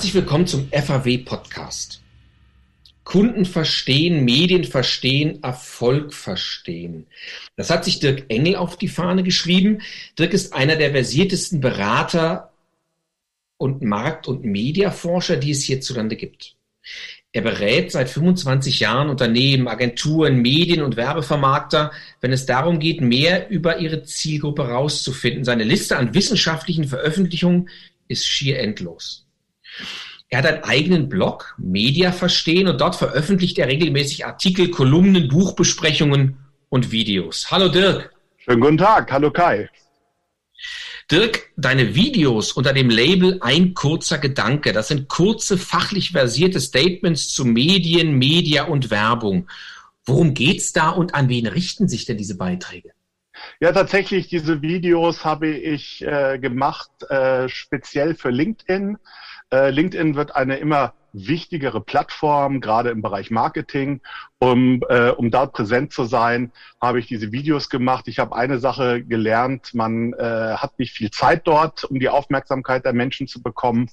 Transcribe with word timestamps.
Herzlich 0.00 0.14
willkommen 0.14 0.46
zum 0.46 0.66
FAW 0.72 1.18
Podcast. 1.18 2.00
Kunden 3.04 3.44
verstehen, 3.44 4.24
Medien 4.24 4.64
verstehen, 4.64 5.42
Erfolg 5.42 6.14
verstehen. 6.14 7.06
Das 7.56 7.68
hat 7.68 7.84
sich 7.84 8.00
Dirk 8.00 8.24
Engel 8.28 8.56
auf 8.56 8.78
die 8.78 8.88
Fahne 8.88 9.22
geschrieben. 9.22 9.82
Dirk 10.18 10.32
ist 10.32 10.54
einer 10.54 10.76
der 10.76 10.92
versiertesten 10.92 11.60
Berater 11.60 12.50
und 13.58 13.82
Markt- 13.82 14.26
und 14.26 14.42
Mediaforscher, 14.42 15.36
die 15.36 15.50
es 15.50 15.64
hierzulande 15.64 16.16
gibt. 16.16 16.56
Er 17.32 17.42
berät 17.42 17.92
seit 17.92 18.08
25 18.08 18.80
Jahren 18.80 19.10
Unternehmen, 19.10 19.68
Agenturen, 19.68 20.40
Medien 20.40 20.80
und 20.80 20.96
Werbevermarkter, 20.96 21.92
wenn 22.22 22.32
es 22.32 22.46
darum 22.46 22.78
geht, 22.78 23.02
mehr 23.02 23.50
über 23.50 23.76
ihre 23.80 24.02
Zielgruppe 24.04 24.66
rauszufinden. 24.66 25.44
Seine 25.44 25.64
Liste 25.64 25.98
an 25.98 26.14
wissenschaftlichen 26.14 26.84
Veröffentlichungen 26.84 27.68
ist 28.08 28.26
schier 28.26 28.60
endlos. 28.60 29.26
Er 30.28 30.38
hat 30.38 30.46
einen 30.46 30.64
eigenen 30.64 31.08
Blog, 31.08 31.54
Media 31.58 32.12
verstehen, 32.12 32.68
und 32.68 32.80
dort 32.80 32.96
veröffentlicht 32.96 33.58
er 33.58 33.66
regelmäßig 33.66 34.26
Artikel, 34.26 34.70
Kolumnen, 34.70 35.28
Buchbesprechungen 35.28 36.38
und 36.68 36.92
Videos. 36.92 37.50
Hallo 37.50 37.68
Dirk. 37.68 38.12
Schönen 38.38 38.60
guten 38.60 38.78
Tag. 38.78 39.10
Hallo 39.10 39.30
Kai. 39.30 39.68
Dirk, 41.10 41.50
deine 41.56 41.96
Videos 41.96 42.52
unter 42.52 42.72
dem 42.72 42.88
Label 42.88 43.38
Ein 43.40 43.74
kurzer 43.74 44.18
Gedanke, 44.18 44.72
das 44.72 44.88
sind 44.88 45.08
kurze, 45.08 45.58
fachlich 45.58 46.12
versierte 46.12 46.60
Statements 46.60 47.28
zu 47.28 47.44
Medien, 47.44 48.16
Media 48.16 48.64
und 48.64 48.90
Werbung. 48.90 49.48
Worum 50.04 50.34
geht's 50.34 50.72
da 50.72 50.90
und 50.90 51.14
an 51.16 51.28
wen 51.28 51.48
richten 51.48 51.88
sich 51.88 52.04
denn 52.04 52.16
diese 52.16 52.36
Beiträge? 52.36 52.92
Ja, 53.58 53.72
tatsächlich, 53.72 54.28
diese 54.28 54.62
Videos 54.62 55.24
habe 55.24 55.48
ich 55.48 56.02
äh, 56.02 56.38
gemacht, 56.38 56.90
äh, 57.08 57.48
speziell 57.48 58.14
für 58.14 58.30
LinkedIn. 58.30 58.96
Äh, 59.52 59.70
LinkedIn 59.70 60.14
wird 60.14 60.34
eine 60.36 60.56
immer 60.56 60.94
wichtigere 61.12 61.80
Plattform, 61.80 62.60
gerade 62.60 62.90
im 62.90 63.02
Bereich 63.02 63.30
Marketing. 63.30 64.00
Um, 64.38 64.82
äh, 64.88 65.10
um 65.10 65.30
dort 65.30 65.52
präsent 65.52 65.92
zu 65.92 66.04
sein, 66.04 66.52
habe 66.80 66.98
ich 66.98 67.06
diese 67.06 67.32
Videos 67.32 67.68
gemacht. 67.68 68.08
Ich 68.08 68.18
habe 68.18 68.34
eine 68.34 68.58
Sache 68.58 69.02
gelernt, 69.02 69.74
man 69.74 70.14
äh, 70.14 70.54
hat 70.56 70.78
nicht 70.78 70.92
viel 70.92 71.10
Zeit 71.10 71.46
dort, 71.46 71.84
um 71.84 71.98
die 71.98 72.08
Aufmerksamkeit 72.08 72.84
der 72.84 72.92
Menschen 72.92 73.26
zu 73.26 73.42
bekommen. 73.42 73.90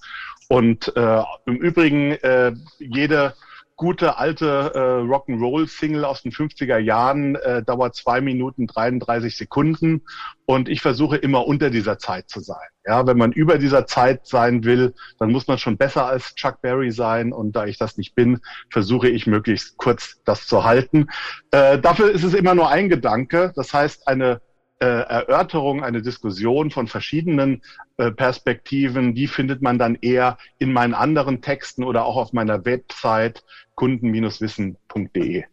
Und 0.47 0.95
äh, 0.95 1.23
im 1.45 1.58
Übrigen, 1.58 2.11
äh, 2.11 2.53
jede 2.80 3.33
gute 3.78 4.17
alte 4.17 4.72
äh, 4.73 4.80
Rock'n'Roll-Single 4.80 6.03
aus 6.03 6.23
den 6.23 6.31
50er 6.31 6.80
Jahren 6.80 7.36
äh, 7.36 7.64
dauert 7.64 7.95
zwei 7.95 8.22
Minuten 8.22 8.66
33 8.66 9.38
Sekunden 9.38 10.02
und 10.45 10.67
ich 10.67 10.81
versuche 10.81 11.16
immer 11.16 11.45
unter 11.45 11.69
dieser 11.69 12.00
Zeit 12.00 12.28
zu 12.28 12.39
sein. 12.39 12.67
Ja, 12.86 13.06
wenn 13.06 13.17
man 13.17 13.31
über 13.31 13.59
dieser 13.59 13.86
Zeit 13.86 14.25
sein 14.25 14.64
will, 14.64 14.95
dann 15.19 15.31
muss 15.31 15.47
man 15.47 15.59
schon 15.59 15.78
besser 15.78 16.08
als 16.08 16.34
Chuck 16.36 16.61
Berry 16.61 16.92
sein 16.92 17.31
und 17.31 17.56
da 17.56 17.66
ich 17.66 17.78
das 17.78 17.97
nicht 17.97 18.16
bin, 18.16 18.39
versuche 18.72 19.09
ich 19.09 19.28
möglichst 19.28 19.78
kurz 19.78 20.22
das 20.25 20.47
zu 20.47 20.64
halten. 20.64 21.08
Äh, 21.52 21.78
dafür 21.78 22.12
ist 22.12 22.23
es 22.23 22.34
immer 22.34 22.56
nur 22.56 22.69
ein 22.69 22.89
Gedanke, 22.89 23.53
das 23.56 23.73
heißt 23.73 24.08
eine 24.08 24.41
Erörterung, 24.86 25.83
eine 25.83 26.02
Diskussion 26.02 26.72
von 26.72 26.88
verschiedenen 26.88 27.61
äh, 27.97 28.11
Perspektiven, 28.11 29.16
die 29.16 29.28
findet 29.28 29.61
man 29.61 29.80
dann 29.80 29.95
eher 29.95 30.38
in 30.59 30.72
meinen 30.72 30.94
anderen 30.94 31.42
Texten 31.42 31.84
oder 31.84 32.06
auch 32.06 32.16
auf 32.16 32.34
meiner 32.34 32.66
Website 32.66 33.44
kunden-wissen.de. 33.75 35.45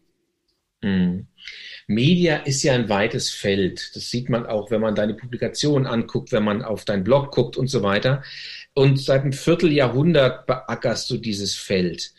Hm. 0.83 1.27
Media 1.87 2.37
ist 2.37 2.63
ja 2.63 2.75
ein 2.75 2.89
weites 2.89 3.31
Feld. 3.31 3.93
Das 3.95 4.11
sieht 4.11 4.29
man 4.29 4.47
auch, 4.47 4.71
wenn 4.71 4.81
man 4.81 4.95
deine 4.95 5.15
Publikationen 5.15 5.87
anguckt, 5.87 6.33
wenn 6.33 6.45
man 6.45 6.63
auf 6.63 6.85
deinen 6.85 7.05
Blog 7.05 7.33
guckt 7.33 7.57
und 7.57 7.69
so 7.69 7.83
weiter. 7.83 8.23
Und 8.75 9.01
seit 9.01 9.23
einem 9.23 9.33
Vierteljahrhundert 9.33 10.47
beackerst 10.47 11.09
du 11.11 11.17
dieses 11.17 11.55
Feld. 11.55 12.13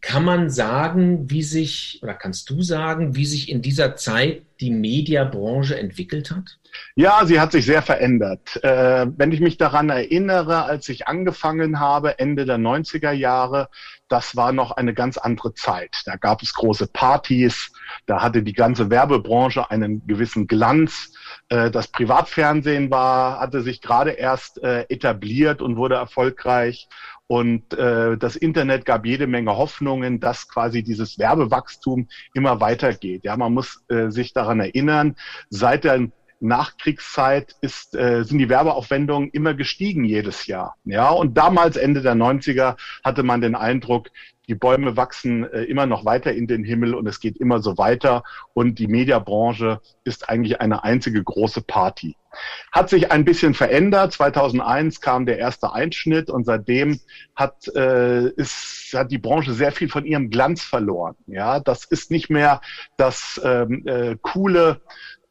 Kann 0.00 0.24
man 0.24 0.50
sagen, 0.50 1.30
wie 1.30 1.42
sich, 1.42 2.00
oder 2.02 2.14
kannst 2.14 2.48
du 2.50 2.62
sagen, 2.62 3.16
wie 3.16 3.26
sich 3.26 3.48
in 3.48 3.60
dieser 3.60 3.96
Zeit 3.96 4.42
die 4.60 4.70
Mediabranche 4.70 5.78
entwickelt 5.78 6.30
hat? 6.30 6.58
Ja, 6.96 7.24
sie 7.24 7.40
hat 7.40 7.52
sich 7.52 7.64
sehr 7.66 7.82
verändert. 7.82 8.62
Äh, 8.62 9.06
wenn 9.16 9.32
ich 9.32 9.40
mich 9.40 9.58
daran 9.58 9.90
erinnere, 9.90 10.64
als 10.64 10.88
ich 10.88 11.08
angefangen 11.08 11.80
habe, 11.80 12.18
Ende 12.18 12.44
der 12.44 12.58
90er 12.58 13.12
Jahre, 13.12 13.68
das 14.08 14.36
war 14.36 14.52
noch 14.52 14.70
eine 14.72 14.94
ganz 14.94 15.18
andere 15.18 15.54
Zeit. 15.54 16.02
Da 16.04 16.16
gab 16.16 16.42
es 16.42 16.54
große 16.54 16.86
Partys, 16.88 17.72
da 18.06 18.22
hatte 18.22 18.42
die 18.42 18.52
ganze 18.52 18.90
Werbebranche 18.90 19.70
einen 19.70 20.06
gewissen 20.06 20.46
Glanz. 20.46 21.12
Äh, 21.48 21.70
das 21.70 21.88
Privatfernsehen 21.88 22.90
war, 22.90 23.40
hatte 23.40 23.62
sich 23.62 23.80
gerade 23.80 24.12
erst 24.12 24.62
äh, 24.62 24.82
etabliert 24.88 25.62
und 25.62 25.76
wurde 25.76 25.96
erfolgreich. 25.96 26.88
Und 27.34 27.74
äh, 27.74 28.16
das 28.16 28.36
Internet 28.36 28.84
gab 28.84 29.04
jede 29.04 29.26
Menge 29.26 29.56
Hoffnungen, 29.56 30.20
dass 30.20 30.48
quasi 30.48 30.84
dieses 30.84 31.18
Werbewachstum 31.18 32.06
immer 32.32 32.60
weitergeht. 32.60 33.24
Ja, 33.24 33.36
man 33.36 33.52
muss 33.52 33.82
äh, 33.88 34.08
sich 34.10 34.32
daran 34.32 34.60
erinnern, 34.60 35.16
seit 35.50 35.82
der 35.82 36.10
Nachkriegszeit 36.38 37.56
ist, 37.60 37.96
äh, 37.96 38.22
sind 38.22 38.38
die 38.38 38.48
Werbeaufwendungen 38.48 39.30
immer 39.30 39.54
gestiegen 39.54 40.04
jedes 40.04 40.46
Jahr. 40.46 40.76
Ja, 40.84 41.10
und 41.10 41.36
damals 41.36 41.76
Ende 41.76 42.02
der 42.02 42.14
90er 42.14 42.76
hatte 43.02 43.24
man 43.24 43.40
den 43.40 43.56
Eindruck, 43.56 44.10
die 44.48 44.54
Bäume 44.54 44.96
wachsen 44.96 45.44
äh, 45.44 45.62
immer 45.62 45.86
noch 45.86 46.04
weiter 46.04 46.32
in 46.32 46.46
den 46.46 46.64
Himmel 46.64 46.94
und 46.94 47.06
es 47.06 47.20
geht 47.20 47.36
immer 47.38 47.60
so 47.60 47.78
weiter 47.78 48.22
und 48.52 48.78
die 48.78 48.88
Mediabranche 48.88 49.80
ist 50.04 50.28
eigentlich 50.28 50.60
eine 50.60 50.84
einzige 50.84 51.22
große 51.22 51.62
Party. 51.62 52.16
Hat 52.72 52.90
sich 52.90 53.12
ein 53.12 53.24
bisschen 53.24 53.54
verändert. 53.54 54.12
2001 54.12 55.00
kam 55.00 55.24
der 55.24 55.38
erste 55.38 55.72
Einschnitt 55.72 56.30
und 56.30 56.44
seitdem 56.44 57.00
hat, 57.36 57.68
äh, 57.74 58.28
ist, 58.30 58.92
hat 58.94 59.10
die 59.12 59.18
Branche 59.18 59.52
sehr 59.52 59.72
viel 59.72 59.88
von 59.88 60.04
ihrem 60.04 60.30
Glanz 60.30 60.62
verloren. 60.62 61.14
Ja, 61.26 61.60
das 61.60 61.84
ist 61.84 62.10
nicht 62.10 62.30
mehr 62.30 62.60
das 62.96 63.40
ähm, 63.44 63.86
äh, 63.86 64.16
coole 64.20 64.80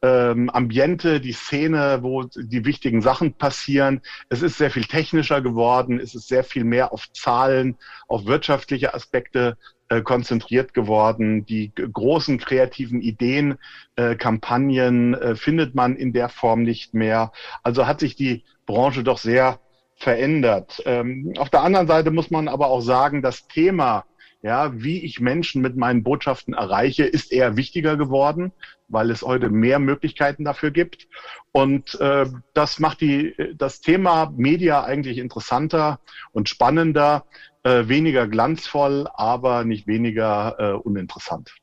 ähm, 0.04 0.50
Ambiente, 0.50 1.18
die 1.18 1.32
Szene, 1.32 2.00
wo 2.02 2.24
die 2.24 2.66
wichtigen 2.66 3.00
Sachen 3.00 3.32
passieren. 3.32 4.02
Es 4.28 4.42
ist 4.42 4.58
sehr 4.58 4.70
viel 4.70 4.84
technischer 4.84 5.40
geworden, 5.40 5.98
es 5.98 6.14
ist 6.14 6.28
sehr 6.28 6.44
viel 6.44 6.64
mehr 6.64 6.92
auf 6.92 7.10
Zahlen, 7.12 7.78
auf 8.06 8.26
wirtschaftliche 8.26 8.92
Aspekte 8.92 9.56
äh, 9.88 10.02
konzentriert 10.02 10.74
geworden. 10.74 11.46
Die 11.46 11.72
großen 11.74 12.36
kreativen 12.36 13.00
Ideen, 13.00 13.56
äh, 13.96 14.14
Kampagnen 14.14 15.14
äh, 15.14 15.36
findet 15.36 15.74
man 15.74 15.96
in 15.96 16.12
der 16.12 16.28
Form 16.28 16.64
nicht 16.64 16.92
mehr. 16.92 17.32
Also 17.62 17.86
hat 17.86 18.00
sich 18.00 18.14
die 18.14 18.44
Branche 18.66 19.04
doch 19.04 19.18
sehr 19.18 19.58
verändert. 19.96 20.82
Ähm, 20.84 21.32
auf 21.38 21.48
der 21.48 21.62
anderen 21.62 21.86
Seite 21.86 22.10
muss 22.10 22.30
man 22.30 22.48
aber 22.48 22.66
auch 22.66 22.82
sagen, 22.82 23.22
das 23.22 23.48
Thema 23.48 24.04
ja, 24.44 24.74
wie 24.74 25.02
ich 25.02 25.20
Menschen 25.20 25.62
mit 25.62 25.74
meinen 25.74 26.02
Botschaften 26.02 26.52
erreiche, 26.52 27.04
ist 27.04 27.32
eher 27.32 27.56
wichtiger 27.56 27.96
geworden, 27.96 28.52
weil 28.88 29.10
es 29.10 29.22
heute 29.22 29.48
mehr 29.48 29.78
Möglichkeiten 29.78 30.44
dafür 30.44 30.70
gibt. 30.70 31.08
Und 31.50 31.98
äh, 31.98 32.26
das 32.52 32.78
macht 32.78 33.00
die, 33.00 33.34
das 33.56 33.80
Thema 33.80 34.34
Media 34.36 34.84
eigentlich 34.84 35.16
interessanter 35.16 35.98
und 36.32 36.50
spannender, 36.50 37.24
äh, 37.62 37.88
weniger 37.88 38.28
glanzvoll, 38.28 39.08
aber 39.14 39.64
nicht 39.64 39.86
weniger 39.86 40.56
äh, 40.58 40.72
uninteressant 40.72 41.54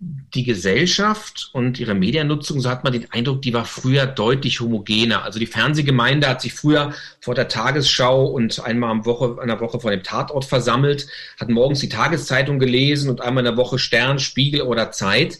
die 0.00 0.44
Gesellschaft 0.44 1.50
und 1.52 1.78
ihre 1.78 1.94
Mediennutzung, 1.94 2.60
so 2.60 2.70
hat 2.70 2.84
man 2.84 2.94
den 2.94 3.10
Eindruck, 3.12 3.42
die 3.42 3.52
war 3.52 3.66
früher 3.66 4.06
deutlich 4.06 4.60
homogener. 4.60 5.24
Also 5.24 5.38
die 5.38 5.46
Fernsehgemeinde 5.46 6.26
hat 6.26 6.40
sich 6.40 6.54
früher 6.54 6.94
vor 7.20 7.34
der 7.34 7.48
Tagesschau 7.48 8.24
und 8.24 8.64
einmal 8.64 8.90
am 8.90 9.04
Woche, 9.04 9.36
einer 9.42 9.60
Woche 9.60 9.78
vor 9.78 9.90
dem 9.90 10.02
Tatort 10.02 10.46
versammelt, 10.46 11.06
hat 11.38 11.50
morgens 11.50 11.80
die 11.80 11.90
Tageszeitung 11.90 12.58
gelesen 12.58 13.10
und 13.10 13.20
einmal 13.20 13.44
in 13.44 13.52
der 13.52 13.58
Woche 13.58 13.78
Stern, 13.78 14.18
Spiegel 14.18 14.62
oder 14.62 14.90
Zeit. 14.90 15.38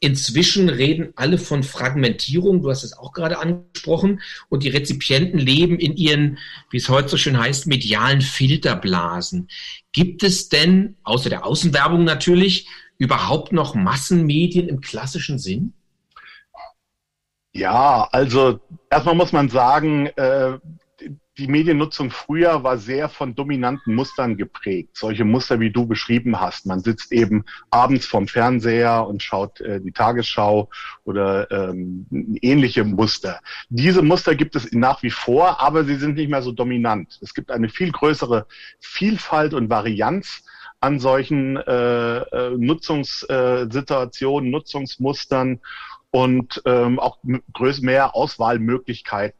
Inzwischen 0.00 0.70
reden 0.70 1.12
alle 1.16 1.36
von 1.36 1.62
Fragmentierung, 1.62 2.62
du 2.62 2.70
hast 2.70 2.84
es 2.84 2.96
auch 2.96 3.12
gerade 3.12 3.38
angesprochen, 3.38 4.22
und 4.48 4.62
die 4.62 4.68
Rezipienten 4.68 5.38
leben 5.38 5.78
in 5.78 5.96
ihren, 5.96 6.38
wie 6.70 6.76
es 6.78 6.88
heute 6.88 7.08
so 7.08 7.16
schön 7.18 7.38
heißt, 7.38 7.66
medialen 7.66 8.22
Filterblasen. 8.22 9.48
Gibt 9.92 10.22
es 10.22 10.48
denn, 10.48 10.96
außer 11.02 11.28
der 11.28 11.44
Außenwerbung 11.44 12.04
natürlich, 12.04 12.68
überhaupt 12.98 13.52
noch 13.52 13.74
Massenmedien 13.74 14.68
im 14.68 14.80
klassischen 14.80 15.38
Sinn? 15.38 15.72
Ja, 17.52 18.08
also 18.12 18.60
erstmal 18.90 19.14
muss 19.14 19.32
man 19.32 19.48
sagen, 19.48 20.06
äh, 20.16 20.58
die 21.38 21.46
Mediennutzung 21.46 22.10
früher 22.10 22.64
war 22.64 22.78
sehr 22.78 23.08
von 23.08 23.34
dominanten 23.34 23.94
Mustern 23.94 24.36
geprägt. 24.36 24.96
Solche 24.96 25.24
Muster, 25.24 25.60
wie 25.60 25.70
du 25.70 25.86
beschrieben 25.86 26.40
hast. 26.40 26.66
Man 26.66 26.80
sitzt 26.80 27.12
eben 27.12 27.44
abends 27.70 28.06
vorm 28.06 28.26
Fernseher 28.26 29.06
und 29.06 29.22
schaut 29.22 29.60
äh, 29.60 29.80
die 29.80 29.92
Tagesschau 29.92 30.68
oder 31.04 31.48
ähm, 31.50 32.06
ähnliche 32.42 32.82
Muster. 32.82 33.40
Diese 33.68 34.02
Muster 34.02 34.34
gibt 34.34 34.56
es 34.56 34.72
nach 34.72 35.02
wie 35.04 35.10
vor, 35.10 35.60
aber 35.60 35.84
sie 35.84 35.96
sind 35.96 36.16
nicht 36.16 36.28
mehr 36.28 36.42
so 36.42 36.50
dominant. 36.50 37.18
Es 37.22 37.32
gibt 37.34 37.52
eine 37.52 37.68
viel 37.68 37.92
größere 37.92 38.46
Vielfalt 38.80 39.54
und 39.54 39.70
Varianz 39.70 40.42
an 40.80 41.00
solchen 41.00 41.56
äh, 41.56 42.18
äh, 42.18 42.50
Nutzungssituationen, 42.56 44.50
Nutzungsmustern 44.50 45.60
und 46.10 46.62
ähm, 46.64 46.98
auch 46.98 47.18
mehr 47.22 48.14
Auswahlmöglichkeiten. 48.14 49.38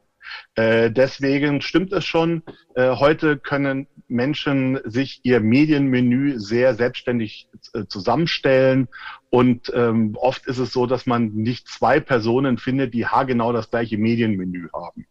Äh, 0.54 0.90
deswegen 0.90 1.60
stimmt 1.60 1.92
es 1.92 2.04
schon, 2.04 2.42
äh, 2.74 2.96
heute 2.96 3.38
können 3.38 3.86
Menschen 4.08 4.78
sich 4.84 5.20
ihr 5.22 5.40
Medienmenü 5.40 6.38
sehr 6.38 6.74
selbstständig 6.74 7.48
äh, 7.72 7.84
zusammenstellen 7.86 8.88
und 9.30 9.72
ähm, 9.74 10.16
oft 10.18 10.46
ist 10.46 10.58
es 10.58 10.72
so, 10.72 10.86
dass 10.86 11.06
man 11.06 11.28
nicht 11.34 11.68
zwei 11.68 12.00
Personen 12.00 12.58
findet, 12.58 12.94
die 12.94 13.06
haargenau 13.06 13.52
das 13.52 13.70
gleiche 13.70 13.98
Medienmenü 13.98 14.68
haben. 14.72 15.06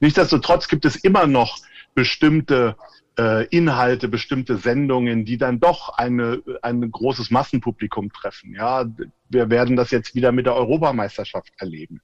Nichtsdestotrotz 0.00 0.68
gibt 0.68 0.84
es 0.84 0.96
immer 0.96 1.26
noch 1.26 1.58
bestimmte 1.94 2.76
äh, 3.18 3.46
Inhalte, 3.46 4.08
bestimmte 4.08 4.56
Sendungen, 4.56 5.24
die 5.24 5.36
dann 5.36 5.60
doch 5.60 5.90
eine, 5.90 6.42
ein 6.62 6.90
großes 6.90 7.30
Massenpublikum 7.30 8.12
treffen. 8.12 8.54
Ja, 8.54 8.86
wir 9.28 9.50
werden 9.50 9.76
das 9.76 9.90
jetzt 9.90 10.14
wieder 10.14 10.32
mit 10.32 10.46
der 10.46 10.54
Europameisterschaft 10.54 11.52
erleben. 11.58 12.00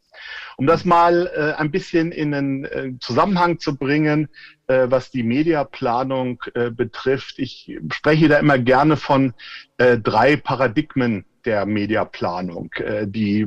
Um 0.57 0.67
das 0.67 0.85
mal 0.85 1.31
äh, 1.35 1.61
ein 1.61 1.71
bisschen 1.71 2.13
in 2.13 2.35
einen 2.35 2.65
äh, 2.65 2.93
Zusammenhang 3.01 3.59
zu 3.59 3.77
bringen, 3.77 4.29
äh, 4.67 4.87
was 4.89 5.11
die 5.11 5.23
Mediaplanung 5.23 6.43
äh, 6.55 6.71
betrifft, 6.71 7.39
ich 7.39 7.79
spreche 7.93 8.29
da 8.29 8.39
immer 8.39 8.59
gerne 8.59 8.97
von 8.97 9.35
äh, 9.79 9.99
drei 9.99 10.37
Paradigmen 10.37 11.25
der 11.49 11.65
Mediaplanung, 11.65 12.71
äh, 12.75 13.07
die 13.07 13.47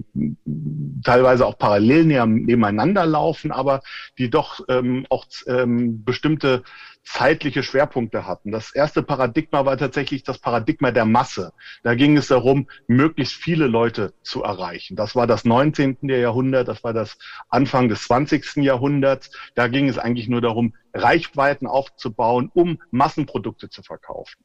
teilweise 1.04 1.46
auch 1.46 1.56
parallel 1.60 2.06
nebeneinander 2.06 3.06
laufen, 3.06 3.52
aber 3.52 3.84
die 4.18 4.32
doch 4.32 4.60
ähm, 4.70 5.06
auch 5.10 5.26
ähm, 5.46 6.04
bestimmte 6.04 6.64
zeitliche 7.04 7.62
Schwerpunkte 7.62 8.26
hatten. 8.26 8.52
Das 8.52 8.74
erste 8.74 9.04
Paradigma 9.04 9.66
war 9.66 9.78
tatsächlich 9.78 10.24
das 10.24 10.40
Paradigma 10.40 10.90
der 10.90 11.06
Masse. 11.06 11.54
Da 11.84 11.94
ging 11.94 12.18
es 12.18 12.28
darum, 12.28 12.68
möglichst 12.88 13.36
viele 13.36 13.68
Leute 13.68 14.14
zu 14.24 14.42
erreichen. 14.42 14.96
Das 14.96 15.16
war 15.16 15.28
das 15.28 15.46
19. 15.46 15.98
Jahrhundert, 16.02 16.68
das 16.68 16.84
war 16.84 16.94
das 16.94 17.20
Anfang 17.50 17.88
des 17.88 18.06
20. 18.06 18.64
Jahrhunderts. 18.64 19.30
Da 19.54 19.68
ging 19.68 19.90
es 19.90 20.00
eigentlich 20.00 20.28
nur 20.28 20.42
darum, 20.42 20.74
Reichweiten 20.94 21.68
aufzubauen, 21.68 22.50
um 22.56 22.80
Massenprodukte 22.90 23.70
zu 23.70 23.84
verkaufen. 23.84 24.44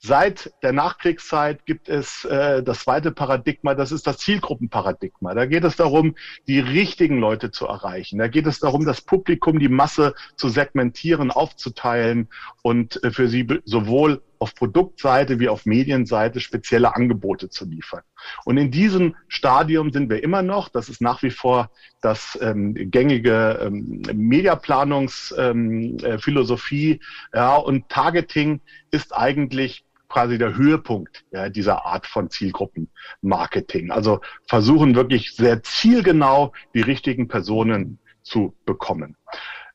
Seit 0.00 0.52
der 0.62 0.72
Nachkriegszeit 0.72 1.66
gibt 1.66 1.88
es 1.88 2.24
äh, 2.24 2.62
das 2.62 2.80
zweite 2.80 3.10
Paradigma, 3.10 3.74
das 3.74 3.90
ist 3.90 4.06
das 4.06 4.18
Zielgruppenparadigma. 4.18 5.34
Da 5.34 5.46
geht 5.46 5.64
es 5.64 5.74
darum, 5.74 6.14
die 6.46 6.60
richtigen 6.60 7.18
Leute 7.18 7.50
zu 7.50 7.66
erreichen. 7.66 8.18
Da 8.18 8.28
geht 8.28 8.46
es 8.46 8.60
darum, 8.60 8.84
das 8.84 9.00
Publikum, 9.00 9.58
die 9.58 9.68
Masse 9.68 10.14
zu 10.36 10.50
segmentieren, 10.50 11.32
aufzuteilen 11.32 12.28
und 12.62 13.02
äh, 13.02 13.10
für 13.10 13.28
sie 13.28 13.44
sowohl 13.64 14.22
auf 14.38 14.54
Produktseite 14.54 15.40
wie 15.40 15.48
auf 15.48 15.66
Medienseite 15.66 16.38
spezielle 16.40 16.94
Angebote 16.94 17.50
zu 17.50 17.64
liefern. 17.64 18.02
Und 18.44 18.56
in 18.56 18.70
diesem 18.70 19.16
Stadium 19.26 19.90
sind 19.92 20.08
wir 20.10 20.22
immer 20.22 20.42
noch. 20.42 20.68
Das 20.68 20.88
ist 20.88 21.00
nach 21.00 21.22
wie 21.22 21.30
vor 21.30 21.72
das 22.00 22.38
ähm, 22.40 22.74
gängige 22.74 23.58
ähm, 23.62 24.02
Mediaplanungsphilosophie. 24.14 26.92
Ähm, 26.92 27.00
äh, 27.32 27.36
ja, 27.36 27.56
und 27.56 27.88
Targeting 27.88 28.60
ist 28.90 29.16
eigentlich 29.16 29.84
quasi 30.08 30.38
der 30.38 30.56
Höhepunkt 30.56 31.24
ja, 31.30 31.48
dieser 31.48 31.84
Art 31.86 32.06
von 32.06 32.30
Zielgruppenmarketing. 32.30 33.90
Also 33.90 34.20
versuchen 34.46 34.94
wirklich 34.94 35.34
sehr 35.34 35.62
zielgenau 35.62 36.52
die 36.74 36.80
richtigen 36.80 37.28
Personen 37.28 37.98
zu 38.22 38.54
bekommen. 38.64 39.16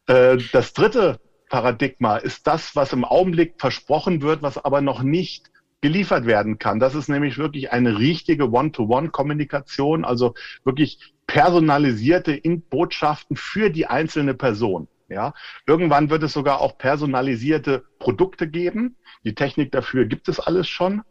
Äh, 0.08 0.38
das 0.52 0.74
dritte 0.74 1.20
Paradigma 1.50 2.18
ist 2.18 2.48
das, 2.48 2.76
was 2.76 2.94
im 2.94 3.06
Augenblick 3.06 3.56
versprochen 3.60 4.22
wird, 4.22 4.42
was 4.42 4.58
aber 4.58 4.82
noch 4.82 5.04
nicht 5.04 5.52
geliefert 5.82 6.26
werden 6.26 6.60
kann. 6.60 6.80
Das 6.80 6.96
ist 6.96 7.10
nämlich 7.10 7.38
wirklich 7.38 7.72
eine 7.72 8.00
richtige 8.00 8.50
One-to-One-Kommunikation, 8.50 10.06
also 10.06 10.34
wirklich 10.64 11.14
personalisierte 11.28 12.40
Botschaften 12.70 13.36
für 13.36 13.70
die 13.70 13.86
einzelne 13.86 14.34
Person. 14.34 14.88
Ja, 15.10 15.34
irgendwann 15.68 16.10
wird 16.10 16.24
es 16.24 16.34
sogar 16.34 16.62
auch 16.62 16.78
personalisierte 16.78 17.84
Produkte 18.00 18.48
geben. 18.48 18.98
Die 19.24 19.36
Technik 19.36 19.72
dafür 19.72 20.06
gibt 20.06 20.28
es 20.28 20.40
alles 20.40 20.68
schon. 20.68 21.04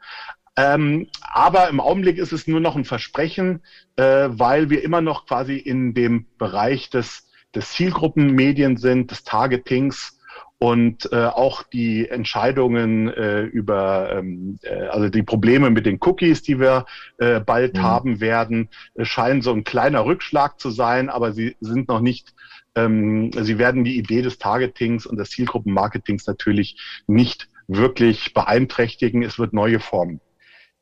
Ähm, 0.56 1.08
aber 1.32 1.68
im 1.68 1.80
Augenblick 1.80 2.18
ist 2.18 2.32
es 2.32 2.46
nur 2.46 2.60
noch 2.60 2.76
ein 2.76 2.84
Versprechen, 2.84 3.62
äh, 3.96 4.28
weil 4.30 4.68
wir 4.68 4.84
immer 4.84 5.00
noch 5.00 5.26
quasi 5.26 5.56
in 5.56 5.94
dem 5.94 6.26
Bereich 6.36 6.90
des, 6.90 7.30
des 7.54 7.70
Zielgruppenmedien 7.72 8.76
sind, 8.76 9.10
des 9.10 9.24
Targetings 9.24 10.18
und 10.62 11.10
äh, 11.10 11.24
auch 11.24 11.64
die 11.64 12.08
Entscheidungen 12.08 13.08
äh, 13.08 13.40
über, 13.40 14.12
ähm, 14.12 14.60
äh, 14.62 14.86
also 14.88 15.08
die 15.08 15.24
Probleme 15.24 15.70
mit 15.70 15.86
den 15.86 15.98
Cookies, 16.00 16.42
die 16.42 16.60
wir 16.60 16.84
äh, 17.18 17.40
bald 17.40 17.74
mhm. 17.74 17.82
haben 17.82 18.20
werden, 18.20 18.68
äh, 18.94 19.04
scheinen 19.04 19.42
so 19.42 19.52
ein 19.52 19.64
kleiner 19.64 20.04
Rückschlag 20.04 20.60
zu 20.60 20.70
sein, 20.70 21.08
aber 21.08 21.32
sie 21.32 21.56
sind 21.58 21.88
noch 21.88 22.00
nicht 22.00 22.32
ähm, 22.74 23.30
sie 23.32 23.58
werden 23.58 23.84
die 23.84 23.98
Idee 23.98 24.22
des 24.22 24.38
Targetings 24.38 25.06
und 25.06 25.16
des 25.16 25.30
Zielgruppenmarketings 25.30 26.26
natürlich 26.26 26.80
nicht 27.06 27.48
wirklich 27.68 28.34
beeinträchtigen. 28.34 29.22
Es 29.22 29.38
wird 29.38 29.52
neue 29.52 29.80
Formen 29.80 30.20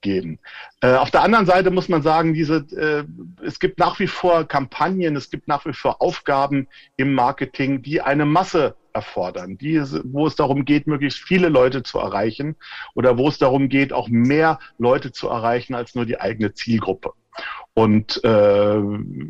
geben. 0.01 0.39
Äh, 0.81 0.95
auf 0.95 1.11
der 1.11 1.23
anderen 1.23 1.47
Seite 1.47 1.71
muss 1.71 1.89
man 1.89 2.03
sagen, 2.03 2.33
diese, 2.33 2.67
äh, 2.77 3.05
es 3.45 3.59
gibt 3.59 3.79
nach 3.79 3.99
wie 3.99 4.07
vor 4.07 4.47
Kampagnen, 4.47 5.17
es 5.17 5.31
gibt 5.31 5.49
nach 5.49 5.67
wie 5.67 5.73
vor 5.73 6.01
Aufgaben 6.01 6.69
im 6.97 7.15
Marketing, 7.15 7.83
die 7.83 8.01
eine 8.01 8.25
Masse 8.25 8.77
erfordern, 8.93 9.57
die, 9.59 9.81
wo 10.05 10.27
es 10.27 10.37
darum 10.37 10.65
geht, 10.65 10.87
möglichst 10.87 11.21
viele 11.21 11.49
Leute 11.49 11.83
zu 11.83 11.99
erreichen 11.99 12.57
oder 12.95 13.19
wo 13.19 13.29
es 13.29 13.39
darum 13.39 13.69
geht, 13.69 13.93
auch 13.93 14.09
mehr 14.09 14.59
Leute 14.79 15.13
zu 15.13 15.29
erreichen 15.29 15.75
als 15.75 15.95
nur 15.95 16.07
die 16.07 16.21
eigene 16.21 16.55
Zielgruppe. 16.55 17.13
Und 17.75 18.23
äh, 18.25 18.79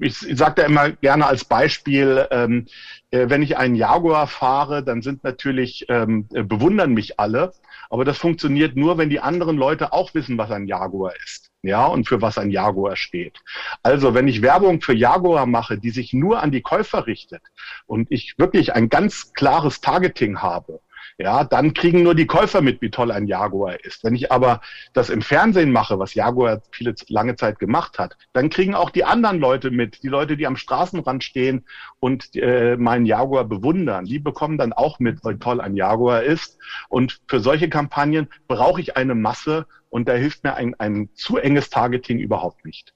ich, 0.01 0.27
ich 0.27 0.37
sage 0.37 0.55
da 0.57 0.63
immer 0.65 0.91
gerne 0.91 1.27
als 1.27 1.45
Beispiel, 1.45 2.27
ähm, 2.31 2.67
äh, 3.11 3.29
wenn 3.29 3.43
ich 3.43 3.57
einen 3.59 3.75
Jaguar 3.75 4.27
fahre, 4.27 4.83
dann 4.83 5.03
sind 5.03 5.25
natürlich, 5.25 5.87
ähm, 5.89 6.27
bewundern 6.29 6.93
mich 6.93 7.21
alle, 7.21 7.53
aber 7.91 8.05
das 8.05 8.19
funktioniert 8.19 8.77
nur, 8.77 8.99
wenn 8.99 9.11
die 9.11 9.21
anderen 9.21 9.57
Leute 9.57 9.93
auch 9.93 10.15
wissen, 10.15 10.39
was 10.39 10.51
ein 10.51 10.67
Jaguar 10.67 11.13
ist 11.25 11.51
ja, 11.63 11.87
und 11.87 12.09
für 12.09 12.23
was 12.23 12.39
ein 12.39 12.51
Jaguar 12.51 12.97
steht. 12.97 13.39
Also, 13.83 14.15
wenn 14.15 14.29
ich 14.29 14.43
Werbung 14.43 14.81
für 14.81 14.95
Jaguar 14.95 15.47
mache, 15.47 15.79
die 15.79 15.91
sich 15.91 16.13
nur 16.13 16.43
an 16.43 16.51
die 16.51 16.63
Käufer 16.63 17.07
richtet 17.07 17.43
und 17.87 18.11
ich 18.11 18.39
wirklich 18.39 18.75
ein 18.75 18.89
ganz 18.89 19.33
klares 19.35 19.81
Targeting 19.81 20.41
habe, 20.41 20.81
ja, 21.21 21.45
dann 21.45 21.75
kriegen 21.75 22.03
nur 22.03 22.15
die 22.15 22.27
Käufer 22.27 22.63
mit, 22.63 22.81
wie 22.81 22.91
toll 22.91 23.13
ein 23.13 23.27
Jaguar 23.27 23.85
ist. 23.85 24.03
Wenn 24.05 24.15
ich 24.15 24.33
aber 24.33 24.63
das 24.95 25.11
im 25.11 25.21
Fernsehen 25.21 25.71
mache, 25.71 25.99
was 25.99 26.15
Jaguar 26.15 26.63
viele 26.71 26.95
lange 27.09 27.37
Zeit 27.37 27.59
gemacht 27.59 27.99
hat, 27.99 28.17
dann 28.33 28.49
kriegen 28.49 28.75
auch 28.75 28.89
die 28.89 29.05
anderen 29.05 29.39
Leute 29.39 29.71
mit, 29.71 30.03
die 30.03 30.09
Leute, 30.09 30.39
die 30.39 30.47
am 30.47 30.57
Straßenrand 30.57 31.23
stehen 31.23 31.67
und 31.99 32.35
äh, 32.37 32.77
meinen 32.79 33.05
Jaguar 33.05 33.45
bewundern, 33.45 34.07
die 34.07 34.19
bekommen 34.19 34.57
dann 34.57 34.73
auch 34.73 34.99
mit, 34.99 35.23
wie 35.23 35.39
toll 35.39 35.61
ein 35.61 35.77
Jaguar 35.77 36.23
ist. 36.23 36.59
Und 36.89 37.21
für 37.29 37.41
solche 37.41 37.69
Kampagnen 37.69 38.29
brauche 38.49 38.81
ich 38.81 38.97
eine 38.97 39.15
Masse 39.15 39.67
und 39.91 40.09
da 40.09 40.15
hilft 40.15 40.43
mir 40.43 40.55
ein, 40.55 40.75
ein 40.79 41.11
zu 41.15 41.37
enges 41.37 41.69
Targeting 41.69 42.19
überhaupt 42.19 42.65
nicht. 42.65 42.95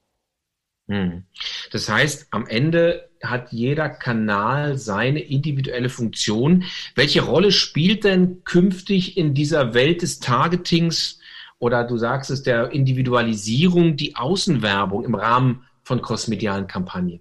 Hm. 0.89 1.25
Das 1.73 1.89
heißt, 1.91 2.29
am 2.31 2.47
Ende 2.47 3.11
hat 3.31 3.53
jeder 3.53 3.89
Kanal 3.89 4.77
seine 4.79 5.21
individuelle 5.21 5.89
Funktion. 5.89 6.65
Welche 6.95 7.23
Rolle 7.23 7.53
spielt 7.53 8.05
denn 8.05 8.45
künftig 8.45 9.17
in 9.17 9.35
dieser 9.35 9.75
Welt 9.75 10.03
des 10.03 10.21
Targetings 10.21 11.21
oder 11.59 11.85
du 11.85 11.97
sagst 11.97 12.31
es 12.31 12.43
der 12.43 12.73
Individualisierung 12.73 13.97
die 13.97 14.17
Außenwerbung 14.17 15.05
im 15.05 15.15
Rahmen 15.15 15.65
von 15.83 16.03
crossmedialen 16.03 16.67
Kampagnen? 16.67 17.21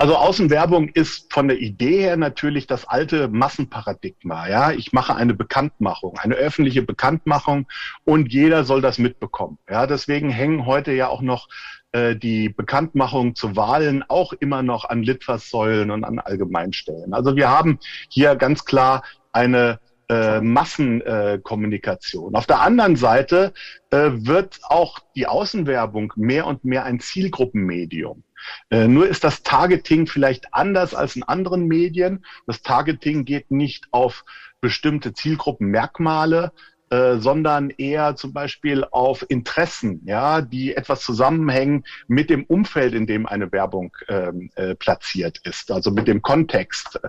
Also 0.00 0.16
Außenwerbung 0.16 0.88
ist 0.88 1.30
von 1.30 1.48
der 1.48 1.58
Idee 1.58 2.00
her 2.00 2.16
natürlich 2.16 2.66
das 2.66 2.86
alte 2.86 3.28
Massenparadigma. 3.28 4.48
Ja, 4.48 4.70
ich 4.72 4.94
mache 4.94 5.14
eine 5.14 5.34
Bekanntmachung, 5.34 6.18
eine 6.18 6.36
öffentliche 6.36 6.80
Bekanntmachung 6.80 7.66
und 8.04 8.32
jeder 8.32 8.64
soll 8.64 8.80
das 8.80 8.98
mitbekommen. 8.98 9.58
Ja, 9.68 9.86
deswegen 9.86 10.30
hängen 10.30 10.64
heute 10.64 10.92
ja 10.92 11.08
auch 11.08 11.20
noch 11.20 11.48
die 11.92 12.48
Bekanntmachung 12.48 13.34
zu 13.34 13.56
Wahlen 13.56 14.04
auch 14.06 14.32
immer 14.32 14.62
noch 14.62 14.84
an 14.84 15.02
Litfaßsäulen 15.02 15.90
und 15.90 16.04
an 16.04 16.20
Allgemeinstellen. 16.20 17.12
Also 17.14 17.34
wir 17.34 17.48
haben 17.48 17.80
hier 18.08 18.36
ganz 18.36 18.64
klar 18.64 19.02
eine 19.32 19.80
äh, 20.10 20.40
Massenkommunikation. 20.40 22.34
Äh, 22.34 22.36
Auf 22.36 22.46
der 22.46 22.60
anderen 22.60 22.96
Seite 22.96 23.52
äh, 23.90 24.10
wird 24.12 24.58
auch 24.64 24.98
die 25.14 25.28
Außenwerbung 25.28 26.12
mehr 26.16 26.48
und 26.48 26.64
mehr 26.64 26.84
ein 26.84 26.98
Zielgruppenmedium. 26.98 28.24
Äh, 28.70 28.88
nur 28.88 29.06
ist 29.06 29.22
das 29.22 29.44
Targeting 29.44 30.08
vielleicht 30.08 30.52
anders 30.52 30.94
als 30.94 31.14
in 31.14 31.22
anderen 31.22 31.66
Medien. 31.68 32.24
Das 32.48 32.62
Targeting 32.62 33.24
geht 33.24 33.52
nicht 33.52 33.86
auf 33.92 34.24
bestimmte 34.60 35.12
Zielgruppenmerkmale, 35.12 36.50
äh, 36.90 37.18
sondern 37.18 37.70
eher 37.70 38.16
zum 38.16 38.32
Beispiel 38.32 38.84
auf 38.90 39.24
Interessen, 39.28 40.02
ja, 40.06 40.42
die 40.42 40.74
etwas 40.76 41.02
zusammenhängen 41.02 41.84
mit 42.08 42.30
dem 42.30 42.44
Umfeld, 42.44 42.94
in 42.94 43.06
dem 43.06 43.26
eine 43.26 43.52
Werbung 43.52 43.96
ähm, 44.08 44.50
äh, 44.56 44.74
platziert 44.74 45.38
ist, 45.44 45.70
also 45.70 45.92
mit 45.92 46.08
dem 46.08 46.20
Kontext 46.20 47.00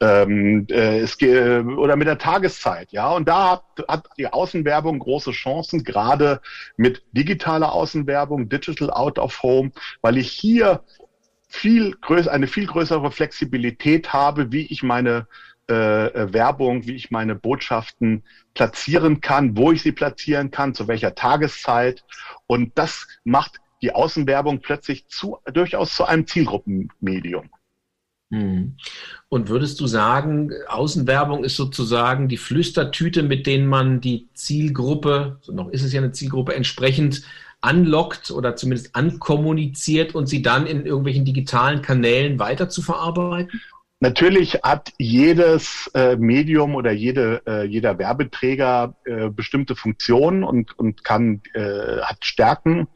ähm, 0.00 0.66
äh, 0.70 1.00
es, 1.00 1.18
oder 1.20 1.96
mit 1.96 2.06
der 2.06 2.16
Tageszeit, 2.16 2.90
ja. 2.90 3.10
Und 3.10 3.28
da 3.28 3.50
hat, 3.50 3.64
hat 3.86 4.08
die 4.16 4.32
Außenwerbung 4.32 4.98
große 4.98 5.32
Chancen, 5.32 5.84
gerade 5.84 6.40
mit 6.78 7.02
digitaler 7.12 7.72
Außenwerbung, 7.72 8.48
Digital 8.48 8.90
Out 8.90 9.18
of 9.18 9.42
Home, 9.42 9.72
weil 10.00 10.16
ich 10.16 10.30
hier 10.30 10.82
viel 11.48 11.96
größer, 12.00 12.30
eine 12.32 12.46
viel 12.46 12.66
größere 12.66 13.10
Flexibilität 13.10 14.12
habe, 14.12 14.52
wie 14.52 14.66
ich 14.66 14.82
meine 14.82 15.26
äh, 15.68 16.06
äh, 16.06 16.32
Werbung, 16.32 16.86
wie 16.86 16.94
ich 16.94 17.10
meine 17.10 17.34
Botschaften 17.34 18.22
platzieren 18.54 19.20
kann, 19.20 19.56
wo 19.56 19.70
ich 19.70 19.82
sie 19.82 19.92
platzieren 19.92 20.50
kann, 20.50 20.74
zu 20.74 20.88
welcher 20.88 21.14
Tageszeit. 21.14 22.04
Und 22.46 22.78
das 22.78 23.06
macht 23.24 23.60
die 23.82 23.92
Außenwerbung 23.92 24.60
plötzlich 24.60 25.06
zu, 25.08 25.38
durchaus 25.52 25.94
zu 25.94 26.04
einem 26.04 26.26
Zielgruppenmedium. 26.26 27.50
Hm. 28.30 28.76
Und 29.28 29.48
würdest 29.48 29.80
du 29.80 29.86
sagen, 29.86 30.52
Außenwerbung 30.68 31.44
ist 31.44 31.56
sozusagen 31.56 32.28
die 32.28 32.36
Flüstertüte, 32.36 33.22
mit 33.22 33.46
denen 33.46 33.66
man 33.66 34.00
die 34.00 34.28
Zielgruppe, 34.34 35.38
so 35.42 35.52
noch 35.52 35.68
ist 35.68 35.82
es 35.82 35.92
ja 35.92 36.00
eine 36.00 36.12
Zielgruppe, 36.12 36.54
entsprechend 36.54 37.22
anlockt 37.60 38.30
oder 38.30 38.54
zumindest 38.56 38.94
ankommuniziert 38.94 40.14
und 40.14 40.28
sie 40.28 40.42
dann 40.42 40.66
in 40.66 40.86
irgendwelchen 40.86 41.24
digitalen 41.24 41.82
Kanälen 41.82 42.38
weiter 42.38 42.68
zu 42.68 42.82
verarbeiten? 42.82 43.60
Natürlich 44.00 44.60
hat 44.62 44.92
jedes 44.98 45.90
äh, 45.94 46.16
Medium 46.16 46.76
oder 46.76 46.92
jede, 46.92 47.42
äh, 47.46 47.64
jeder 47.64 47.98
Werbeträger 47.98 48.94
äh, 49.04 49.28
bestimmte 49.28 49.74
Funktionen 49.74 50.44
und, 50.44 50.78
und 50.78 51.02
kann, 51.02 51.42
äh, 51.54 52.00
hat 52.02 52.24
Stärken, 52.24 52.86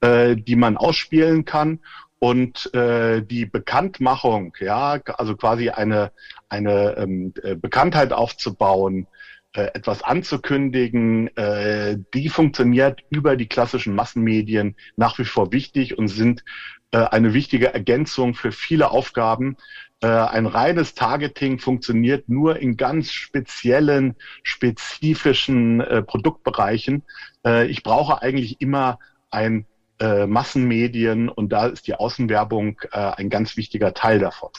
äh, 0.00 0.34
die 0.34 0.56
man 0.56 0.78
ausspielen 0.78 1.44
kann. 1.44 1.80
Und 2.18 2.72
äh, 2.74 3.20
die 3.22 3.44
Bekanntmachung, 3.44 4.54
ja, 4.58 4.98
also 5.18 5.36
quasi 5.36 5.68
eine, 5.68 6.12
eine 6.48 6.96
ähm, 6.96 7.34
äh, 7.42 7.54
Bekanntheit 7.54 8.14
aufzubauen, 8.14 9.06
äh, 9.52 9.70
etwas 9.74 10.02
anzukündigen, 10.02 11.34
äh, 11.36 11.98
die 12.14 12.30
funktioniert 12.30 13.02
über 13.10 13.36
die 13.36 13.48
klassischen 13.48 13.94
Massenmedien 13.94 14.76
nach 14.96 15.18
wie 15.18 15.24
vor 15.26 15.52
wichtig 15.52 15.98
und 15.98 16.08
sind 16.08 16.42
äh, 16.90 16.98
eine 16.98 17.34
wichtige 17.34 17.72
Ergänzung 17.72 18.34
für 18.34 18.52
viele 18.52 18.90
Aufgaben. 18.90 19.56
Äh, 20.02 20.08
ein 20.08 20.46
reines 20.46 20.94
Targeting 20.94 21.58
funktioniert 21.58 22.28
nur 22.28 22.58
in 22.58 22.76
ganz 22.76 23.12
speziellen, 23.12 24.16
spezifischen 24.42 25.80
äh, 25.80 26.02
Produktbereichen. 26.02 27.02
Äh, 27.44 27.66
ich 27.66 27.82
brauche 27.82 28.20
eigentlich 28.20 28.60
immer 28.60 28.98
ein 29.30 29.66
äh, 29.98 30.26
Massenmedien 30.26 31.28
und 31.28 31.50
da 31.52 31.66
ist 31.66 31.86
die 31.86 31.94
Außenwerbung 31.94 32.78
äh, 32.92 32.98
ein 32.98 33.30
ganz 33.30 33.56
wichtiger 33.56 33.94
Teil 33.94 34.18
davon. 34.18 34.50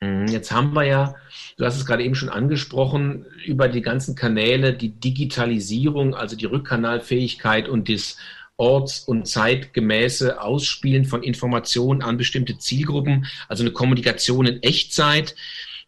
Mhm, 0.00 0.26
jetzt 0.26 0.50
haben 0.50 0.72
wir 0.72 0.84
ja, 0.84 1.14
du 1.56 1.64
hast 1.64 1.76
es 1.76 1.86
gerade 1.86 2.02
eben 2.02 2.16
schon 2.16 2.28
angesprochen, 2.28 3.24
über 3.44 3.68
die 3.68 3.82
ganzen 3.82 4.16
Kanäle 4.16 4.74
die 4.74 4.98
Digitalisierung, 4.98 6.16
also 6.16 6.34
die 6.34 6.46
Rückkanalfähigkeit 6.46 7.68
und 7.68 7.88
das 7.88 8.16
orts- 8.62 9.00
und 9.00 9.26
zeitgemäße 9.26 10.40
Ausspielen 10.40 11.04
von 11.04 11.24
Informationen 11.24 12.00
an 12.00 12.16
bestimmte 12.16 12.58
Zielgruppen, 12.58 13.26
also 13.48 13.64
eine 13.64 13.72
Kommunikation 13.72 14.46
in 14.46 14.62
Echtzeit. 14.62 15.34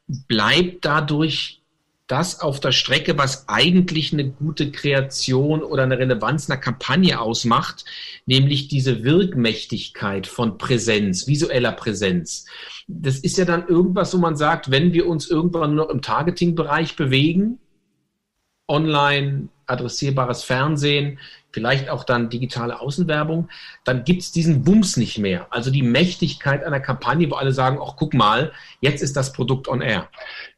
Bleibt 0.09 0.85
dadurch 0.85 1.61
das 2.09 2.41
auf 2.41 2.59
der 2.59 2.73
Strecke, 2.73 3.17
was 3.17 3.49
eigentlich 3.49 4.13
eine 4.13 4.29
gute 4.29 4.73
Kreation 4.73 5.63
oder 5.63 5.85
eine 5.85 5.99
Relevanz 5.99 6.51
einer 6.51 6.61
Kampagne 6.61 7.21
ausmacht, 7.21 7.85
nämlich 8.27 8.67
diese 8.67 9.05
Wirkmächtigkeit 9.05 10.27
von 10.27 10.59
Präsenz, 10.59 11.29
visueller 11.29 11.73
Präsenz. 11.73 12.45
Das 12.89 13.19
ist 13.19 13.39
ja 13.39 13.45
dann 13.45 13.69
irgendwas, 13.69 14.13
wo 14.13 14.19
man 14.19 14.37
sagt, 14.37 14.73
wenn 14.73 14.93
wir 14.93 15.07
uns 15.07 15.31
irgendwann 15.31 15.77
nur 15.77 15.87
noch 15.87 15.95
im 15.95 16.03
Targeting-Bereich 16.03 16.97
bewegen, 16.97 17.61
online, 18.67 19.49
adressierbares 19.67 20.43
Fernsehen, 20.43 21.19
vielleicht 21.55 21.89
auch 21.89 22.03
dann 22.03 22.29
digitale 22.29 22.81
Außenwerbung, 22.81 23.49
dann 23.85 24.05
gibt 24.05 24.23
es 24.23 24.33
diesen 24.33 24.65
Bums 24.65 24.97
nicht 24.97 25.19
mehr. 25.19 25.47
Also 25.51 25.71
die 25.71 25.83
Mächtigkeit 25.83 26.65
einer 26.65 26.81
Kampagne, 26.81 27.31
wo 27.31 27.37
alle 27.37 27.53
sagen, 27.53 27.79
ach 27.81 27.95
guck 27.97 28.13
mal, 28.13 28.53
jetzt 28.81 29.03
ist 29.03 29.17
das 29.17 29.33
Produkt 29.33 29.69
on 29.69 29.81
air. 29.81 30.09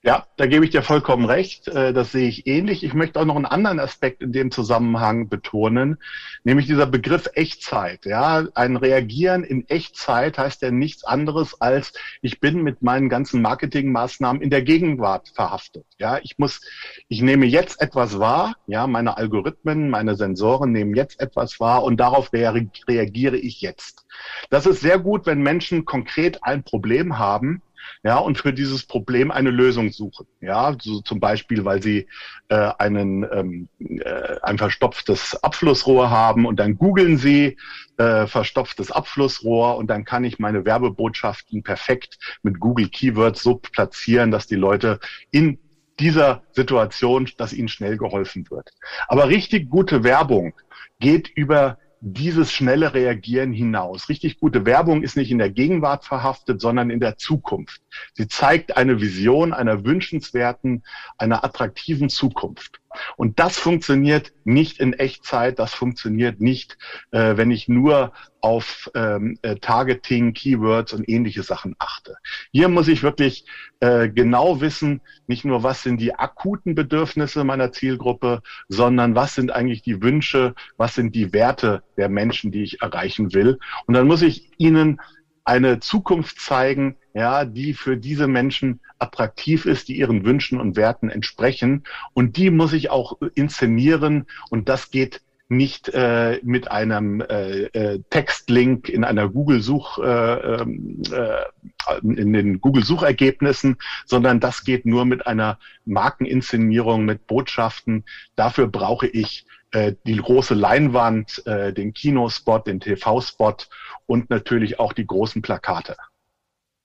Ja, 0.06 0.24
da 0.36 0.46
gebe 0.46 0.64
ich 0.64 0.70
dir 0.70 0.82
vollkommen 0.82 1.24
recht. 1.24 1.66
Äh, 1.66 1.92
das 1.92 2.12
sehe 2.12 2.28
ich 2.28 2.46
ähnlich. 2.46 2.84
Ich 2.84 2.94
möchte 2.94 3.18
auch 3.18 3.24
noch 3.24 3.34
einen 3.34 3.44
anderen 3.44 3.80
Aspekt 3.80 4.22
in 4.22 4.30
dem 4.30 4.52
Zusammenhang 4.52 5.28
betonen, 5.28 5.98
nämlich 6.44 6.66
dieser 6.66 6.86
Begriff 6.86 7.28
Echtzeit. 7.34 8.06
Ja, 8.06 8.46
ein 8.54 8.76
Reagieren 8.76 9.42
in 9.42 9.68
Echtzeit 9.68 10.38
heißt 10.38 10.62
ja 10.62 10.70
nichts 10.70 11.02
anderes 11.02 11.60
als, 11.60 11.92
ich 12.22 12.38
bin 12.38 12.62
mit 12.62 12.82
meinen 12.82 13.08
ganzen 13.08 13.42
Marketingmaßnahmen 13.42 14.40
in 14.40 14.50
der 14.50 14.62
Gegenwart 14.62 15.30
verhaftet. 15.34 15.84
Ja, 15.98 16.20
ich 16.22 16.38
muss, 16.38 16.60
ich 17.08 17.20
nehme 17.20 17.44
jetzt 17.46 17.80
etwas 17.80 18.20
wahr. 18.20 18.54
Ja, 18.68 18.86
meine 18.86 19.16
Algorithmen, 19.16 19.90
meine 19.90 20.14
Sensoren 20.14 20.70
nehmen 20.70 20.85
jetzt 20.94 21.20
etwas 21.20 21.60
wahr 21.60 21.82
und 21.82 21.98
darauf 21.98 22.32
reagiere 22.32 23.36
ich 23.36 23.60
jetzt. 23.60 24.06
Das 24.50 24.66
ist 24.66 24.80
sehr 24.80 24.98
gut, 24.98 25.26
wenn 25.26 25.42
Menschen 25.42 25.84
konkret 25.84 26.42
ein 26.42 26.62
Problem 26.62 27.18
haben 27.18 27.62
ja, 28.02 28.18
und 28.18 28.38
für 28.38 28.52
dieses 28.52 28.84
Problem 28.84 29.30
eine 29.30 29.50
Lösung 29.50 29.90
suchen. 29.90 30.26
Ja, 30.40 30.76
so 30.80 31.00
zum 31.00 31.20
Beispiel, 31.20 31.64
weil 31.64 31.82
sie 31.82 32.06
äh, 32.48 32.70
einen, 32.78 33.26
ähm, 33.32 33.68
äh, 33.78 34.36
ein 34.42 34.58
verstopftes 34.58 35.42
Abflussrohr 35.42 36.10
haben 36.10 36.46
und 36.46 36.60
dann 36.60 36.78
googeln 36.78 37.18
sie 37.18 37.56
äh, 37.96 38.26
verstopftes 38.26 38.90
Abflussrohr 38.90 39.76
und 39.76 39.88
dann 39.88 40.04
kann 40.04 40.24
ich 40.24 40.38
meine 40.38 40.64
Werbebotschaften 40.64 41.62
perfekt 41.62 42.18
mit 42.42 42.60
Google 42.60 42.88
Keywords 42.88 43.42
so 43.42 43.56
platzieren, 43.56 44.30
dass 44.30 44.46
die 44.46 44.56
Leute 44.56 45.00
in 45.30 45.58
dieser 45.98 46.42
Situation, 46.52 47.28
dass 47.38 47.52
ihnen 47.52 47.68
schnell 47.68 47.96
geholfen 47.96 48.46
wird. 48.50 48.70
Aber 49.08 49.28
richtig 49.28 49.70
gute 49.70 50.04
Werbung 50.04 50.52
geht 51.00 51.28
über 51.28 51.78
dieses 52.00 52.52
schnelle 52.52 52.94
Reagieren 52.94 53.52
hinaus. 53.52 54.08
Richtig 54.08 54.38
gute 54.38 54.66
Werbung 54.66 55.02
ist 55.02 55.16
nicht 55.16 55.30
in 55.30 55.38
der 55.38 55.50
Gegenwart 55.50 56.04
verhaftet, 56.04 56.60
sondern 56.60 56.90
in 56.90 57.00
der 57.00 57.16
Zukunft. 57.16 57.80
Sie 58.14 58.28
zeigt 58.28 58.76
eine 58.76 59.00
Vision 59.00 59.52
einer 59.52 59.84
wünschenswerten, 59.84 60.84
einer 61.18 61.44
attraktiven 61.44 62.08
Zukunft. 62.08 62.80
Und 63.16 63.38
das 63.38 63.58
funktioniert 63.58 64.32
nicht 64.44 64.78
in 64.78 64.92
Echtzeit, 64.92 65.58
das 65.58 65.74
funktioniert 65.74 66.40
nicht, 66.40 66.78
äh, 67.10 67.36
wenn 67.36 67.50
ich 67.50 67.68
nur 67.68 68.12
auf 68.40 68.90
ähm, 68.94 69.38
äh, 69.42 69.56
Targeting, 69.56 70.32
Keywords 70.32 70.92
und 70.92 71.08
ähnliche 71.08 71.42
Sachen 71.42 71.74
achte. 71.78 72.16
Hier 72.52 72.68
muss 72.68 72.86
ich 72.86 73.02
wirklich 73.02 73.44
äh, 73.80 74.08
genau 74.08 74.60
wissen, 74.60 75.00
nicht 75.26 75.44
nur 75.44 75.62
was 75.62 75.82
sind 75.82 76.00
die 76.00 76.14
akuten 76.14 76.74
Bedürfnisse 76.74 77.42
meiner 77.44 77.72
Zielgruppe, 77.72 78.42
sondern 78.68 79.14
was 79.14 79.34
sind 79.34 79.50
eigentlich 79.50 79.82
die 79.82 80.00
Wünsche, 80.02 80.54
was 80.76 80.94
sind 80.94 81.14
die 81.14 81.32
Werte 81.32 81.82
der 81.96 82.08
Menschen, 82.08 82.52
die 82.52 82.62
ich 82.62 82.82
erreichen 82.82 83.34
will. 83.34 83.58
Und 83.86 83.94
dann 83.94 84.06
muss 84.06 84.22
ich 84.22 84.52
ihnen 84.58 85.00
eine 85.44 85.78
Zukunft 85.80 86.40
zeigen, 86.40 86.96
ja, 87.16 87.46
die 87.46 87.72
für 87.72 87.96
diese 87.96 88.26
Menschen 88.26 88.80
attraktiv 88.98 89.64
ist, 89.64 89.88
die 89.88 89.96
ihren 89.96 90.26
Wünschen 90.26 90.60
und 90.60 90.76
Werten 90.76 91.08
entsprechen. 91.08 91.84
Und 92.12 92.36
die 92.36 92.50
muss 92.50 92.74
ich 92.74 92.90
auch 92.90 93.16
inszenieren. 93.34 94.26
Und 94.50 94.68
das 94.68 94.90
geht 94.90 95.22
nicht 95.48 95.88
äh, 95.94 96.40
mit 96.42 96.70
einem 96.70 97.22
äh, 97.22 97.62
äh, 97.68 98.02
Textlink 98.10 98.90
in 98.90 99.02
einer 99.02 99.30
Google-Such, 99.30 99.98
äh, 99.98 100.60
ähm, 100.60 101.00
äh, 101.10 101.98
in 102.02 102.34
den 102.34 102.60
Google-Suchergebnissen, 102.60 103.78
sondern 104.04 104.38
das 104.38 104.64
geht 104.64 104.84
nur 104.84 105.06
mit 105.06 105.26
einer 105.26 105.58
Markeninszenierung, 105.86 107.06
mit 107.06 107.26
Botschaften. 107.26 108.04
Dafür 108.34 108.66
brauche 108.66 109.06
ich 109.06 109.46
äh, 109.70 109.94
die 110.04 110.16
große 110.16 110.52
Leinwand, 110.52 111.46
äh, 111.46 111.72
den 111.72 111.94
Kinospot, 111.94 112.66
den 112.66 112.80
TV-Spot 112.80 113.56
und 114.04 114.28
natürlich 114.28 114.78
auch 114.78 114.92
die 114.92 115.06
großen 115.06 115.40
Plakate. 115.40 115.96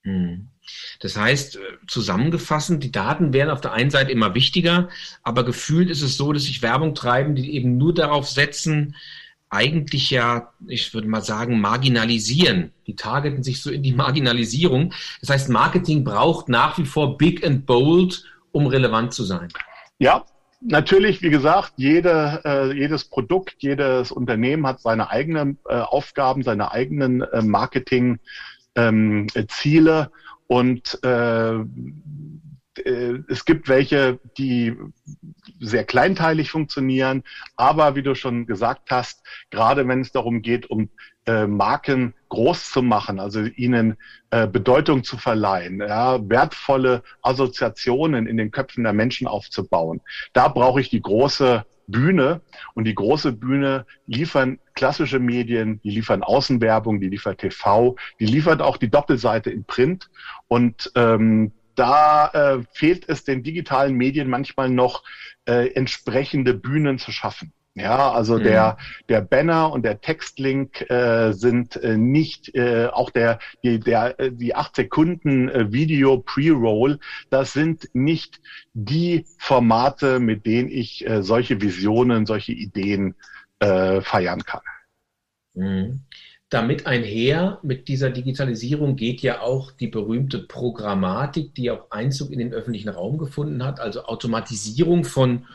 Hm. 0.04 0.48
Das 1.00 1.18
heißt, 1.18 1.58
äh, 1.58 1.60
zusammengefasst, 1.88 2.72
die 2.78 2.92
Daten 2.92 3.34
werden 3.34 3.50
auf 3.50 3.62
der 3.62 3.74
einen 3.74 3.90
Seite 3.90 4.12
immer 4.12 4.36
wichtiger, 4.36 4.90
aber 5.24 5.44
gefühlt 5.44 5.90
ist 5.90 6.02
es 6.02 6.18
so, 6.18 6.34
dass 6.34 6.44
sich 6.44 6.62
Werbung 6.62 6.96
treiben, 6.96 7.36
die 7.36 7.54
eben 7.54 7.78
nur 7.78 7.94
darauf 7.94 8.30
setzen, 8.30 8.96
eigentlich 9.50 10.10
ja, 10.10 10.54
ich 10.68 10.94
würde 10.94 11.10
mal 11.10 11.22
sagen, 11.22 11.60
marginalisieren. 11.60 12.72
Die 12.88 12.96
targeten 12.96 13.44
sich 13.44 13.62
so 13.62 13.70
in 13.70 13.84
die 13.84 13.94
Marginalisierung. 13.96 14.94
Das 15.20 15.30
heißt, 15.30 15.50
Marketing 15.50 16.04
braucht 16.04 16.48
nach 16.50 16.78
wie 16.78 16.86
vor 16.86 17.18
big 17.18 17.46
and 17.46 17.66
bold, 17.66 18.24
um 18.52 18.66
relevant 18.68 19.14
zu 19.14 19.24
sein. 19.24 19.50
Ja, 20.00 20.26
natürlich, 20.62 21.22
wie 21.22 21.30
gesagt, 21.30 21.74
jede, 21.76 22.42
äh, 22.46 22.74
jedes 22.74 23.04
Produkt, 23.06 23.56
jedes 23.60 24.12
Unternehmen 24.12 24.66
hat 24.66 24.80
seine 24.80 25.10
eigenen 25.10 25.60
äh, 25.68 25.76
Aufgaben, 25.76 26.44
seine 26.44 26.72
eigenen 26.72 27.26
Marketing-Ziele 27.42 28.20
ähm, 28.76 29.28
und 30.48 31.00
äh, 31.04 31.56
äh, 32.78 33.20
es 33.28 33.46
gibt 33.46 33.68
welche, 33.68 34.20
die 34.38 34.76
sehr 35.60 35.84
kleinteilig 35.84 36.52
funktionieren, 36.52 37.24
aber 37.56 37.96
wie 37.96 38.04
du 38.04 38.16
schon 38.16 38.46
gesagt 38.46 38.92
hast, 38.92 39.24
gerade 39.50 39.88
wenn 39.88 40.02
es 40.02 40.12
darum 40.12 40.42
geht, 40.42 40.70
um 40.70 40.90
äh, 41.26 41.46
Marken 41.48 42.14
groß 42.30 42.72
zu 42.72 42.82
machen, 42.82 43.20
also 43.20 43.42
ihnen 43.42 43.98
äh, 44.32 44.48
Bedeutung 44.48 45.04
zu 45.04 45.18
verleihen, 45.18 45.80
ja, 45.80 46.28
wertvolle 46.30 47.04
Assoziationen 47.22 48.26
in 48.26 48.38
den 48.38 48.52
Köpfen 48.52 48.84
der 48.84 48.94
Menschen 48.94 49.28
aufzubauen, 49.28 50.02
da 50.34 50.48
brauche 50.48 50.82
ich 50.82 50.90
die 50.90 51.02
große 51.02 51.66
Bühne 51.88 52.42
und 52.74 52.86
die 52.86 52.96
große 52.96 53.32
Bühne 53.32 53.86
liefern 54.08 54.60
klassische 54.74 55.20
Medien, 55.20 55.80
die 55.84 55.92
liefern 55.92 56.24
Außenwerbung, 56.24 57.00
die 57.00 57.10
liefert 57.10 57.40
TV, 57.40 57.96
die 58.20 58.26
liefert 58.26 58.62
auch 58.62 58.78
die 58.78 58.90
Doppelseite 58.90 59.50
in 59.50 59.66
Print 59.66 60.10
und 60.48 60.92
ähm, 60.96 61.52
da 61.76 62.28
äh, 62.28 62.64
fehlt 62.74 63.08
es 63.10 63.24
den 63.24 63.44
digitalen 63.44 63.96
Medien 63.96 64.30
manchmal 64.30 64.70
noch 64.70 65.04
äh, 65.46 65.74
entsprechende 65.74 66.54
Bühnen 66.54 67.00
zu 67.00 67.12
schaffen. 67.12 67.54
Ja, 67.74 68.12
also 68.12 68.38
mhm. 68.38 68.44
der 68.44 68.78
der 69.08 69.22
Banner 69.22 69.72
und 69.72 69.84
der 69.84 70.02
Textlink 70.02 70.90
äh, 70.90 71.32
sind 71.32 71.78
äh, 71.78 71.98
nicht 71.98 72.54
äh, 72.54 72.88
auch 72.88 73.10
der 73.10 73.40
die 73.64 73.80
der 73.80 74.20
äh, 74.20 74.32
die 74.32 74.56
acht 74.56 74.76
Sekunden 74.76 75.48
äh, 75.48 75.72
Video 75.72 76.18
Pre-Roll. 76.18 77.00
Das 77.30 77.54
sind 77.54 77.90
nicht 77.94 78.42
die 78.74 79.26
Formate, 79.38 80.20
mit 80.20 80.46
denen 80.46 80.70
ich 80.70 81.08
äh, 81.08 81.24
solche 81.24 81.62
Visionen, 81.62 82.26
solche 82.26 82.52
Ideen 82.52 83.16
äh, 83.60 84.02
feiern 84.02 84.44
kann. 84.44 84.62
Mhm. 85.54 86.02
Damit 86.50 86.86
einher 86.86 87.60
mit 87.64 87.88
dieser 87.88 88.10
Digitalisierung 88.10 88.98
geht 88.98 89.22
ja 89.22 89.40
auch 89.40 89.72
die 89.72 89.88
berühmte 89.88 90.40
Programmatik, 90.40 91.56
die 91.56 91.72
auch 91.72 91.90
Einzug 91.92 92.32
in 92.32 92.40
den 92.40 92.52
öffentlichen 92.52 92.90
Raum 92.90 93.18
gefunden 93.18 93.64
hat, 93.64 93.80
also 93.80 94.04
Automatisierung 94.04 95.06
von 95.06 95.46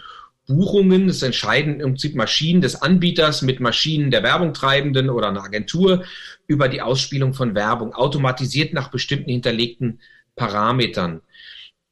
Buchungen. 0.46 1.08
Es 1.08 1.22
entscheiden 1.22 1.80
im 1.80 1.90
Prinzip 1.90 2.14
Maschinen 2.14 2.60
des 2.60 2.80
Anbieters 2.80 3.42
mit 3.42 3.60
Maschinen 3.60 4.10
der 4.10 4.22
Werbungtreibenden 4.22 5.10
oder 5.10 5.28
einer 5.28 5.44
Agentur 5.44 6.04
über 6.46 6.68
die 6.68 6.82
Ausspielung 6.82 7.34
von 7.34 7.54
Werbung, 7.54 7.94
automatisiert 7.94 8.72
nach 8.72 8.90
bestimmten 8.90 9.30
hinterlegten 9.30 10.00
Parametern. 10.36 11.22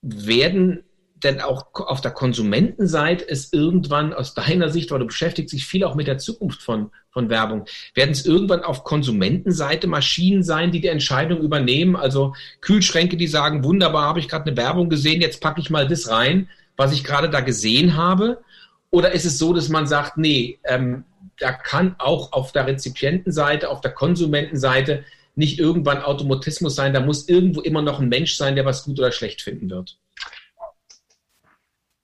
Werden 0.02 0.84
denn 1.24 1.40
auch 1.40 1.66
auf 1.72 2.02
der 2.02 2.10
Konsumentenseite 2.10 3.26
es 3.26 3.52
irgendwann 3.52 4.12
aus 4.12 4.34
deiner 4.34 4.68
Sicht, 4.68 4.90
weil 4.90 4.98
du 4.98 5.06
beschäftigst 5.06 5.54
dich 5.54 5.66
viel 5.66 5.82
auch 5.84 5.94
mit 5.94 6.06
der 6.06 6.18
Zukunft 6.18 6.62
von, 6.62 6.90
von 7.10 7.30
Werbung, 7.30 7.64
werden 7.94 8.10
es 8.10 8.26
irgendwann 8.26 8.62
auf 8.62 8.84
Konsumentenseite 8.84 9.86
Maschinen 9.86 10.42
sein, 10.42 10.70
die 10.70 10.82
die 10.82 10.88
Entscheidung 10.88 11.40
übernehmen? 11.40 11.96
Also 11.96 12.34
Kühlschränke, 12.60 13.16
die 13.16 13.26
sagen, 13.26 13.64
wunderbar, 13.64 14.06
habe 14.06 14.20
ich 14.20 14.28
gerade 14.28 14.46
eine 14.46 14.56
Werbung 14.56 14.90
gesehen, 14.90 15.22
jetzt 15.22 15.40
packe 15.40 15.60
ich 15.60 15.70
mal 15.70 15.88
das 15.88 16.10
rein 16.10 16.48
was 16.76 16.92
ich 16.92 17.04
gerade 17.04 17.30
da 17.30 17.40
gesehen 17.40 17.96
habe? 17.96 18.42
Oder 18.90 19.12
ist 19.12 19.24
es 19.24 19.38
so, 19.38 19.52
dass 19.52 19.68
man 19.68 19.86
sagt, 19.86 20.16
nee, 20.16 20.58
ähm, 20.64 21.04
da 21.38 21.52
kann 21.52 21.96
auch 21.98 22.32
auf 22.32 22.52
der 22.52 22.66
Rezipientenseite, 22.66 23.68
auf 23.68 23.80
der 23.80 23.92
Konsumentenseite 23.92 25.04
nicht 25.34 25.58
irgendwann 25.58 26.02
Automatismus 26.02 26.76
sein, 26.76 26.92
da 26.92 27.00
muss 27.00 27.28
irgendwo 27.28 27.60
immer 27.60 27.82
noch 27.82 28.00
ein 28.00 28.08
Mensch 28.08 28.36
sein, 28.36 28.54
der 28.54 28.64
was 28.64 28.84
gut 28.84 28.98
oder 28.98 29.10
schlecht 29.10 29.42
finden 29.42 29.68
wird? 29.68 29.98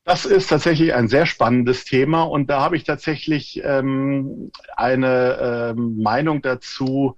Das 0.05 0.25
ist 0.25 0.49
tatsächlich 0.49 0.95
ein 0.95 1.09
sehr 1.09 1.27
spannendes 1.27 1.85
Thema 1.85 2.23
und 2.23 2.51
da 2.51 2.61
habe 2.61 2.77
ich 2.77 2.83
tatsächlich 2.83 3.61
ähm, 3.63 4.51
eine 4.77 5.75
ähm, 5.77 6.03
Meinung 6.03 6.43
dazu, 6.43 7.15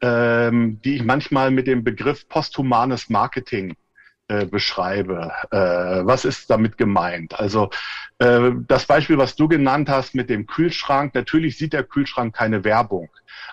ähm, 0.00 0.80
die 0.84 0.96
ich 0.96 1.04
manchmal 1.04 1.50
mit 1.50 1.66
dem 1.66 1.82
Begriff 1.82 2.28
posthumanes 2.28 3.08
Marketing 3.08 3.74
äh, 4.28 4.46
beschreibe. 4.46 5.32
Äh, 5.50 5.56
was 6.04 6.24
ist 6.24 6.50
damit 6.50 6.76
gemeint? 6.76 7.38
Also 7.38 7.70
äh, 8.18 8.50
das 8.66 8.86
Beispiel, 8.86 9.18
was 9.18 9.36
du 9.36 9.48
genannt 9.48 9.88
hast 9.88 10.14
mit 10.14 10.30
dem 10.30 10.46
Kühlschrank, 10.46 11.14
natürlich 11.14 11.58
sieht 11.58 11.72
der 11.72 11.84
Kühlschrank 11.84 12.34
keine 12.34 12.64
Werbung. 12.64 13.08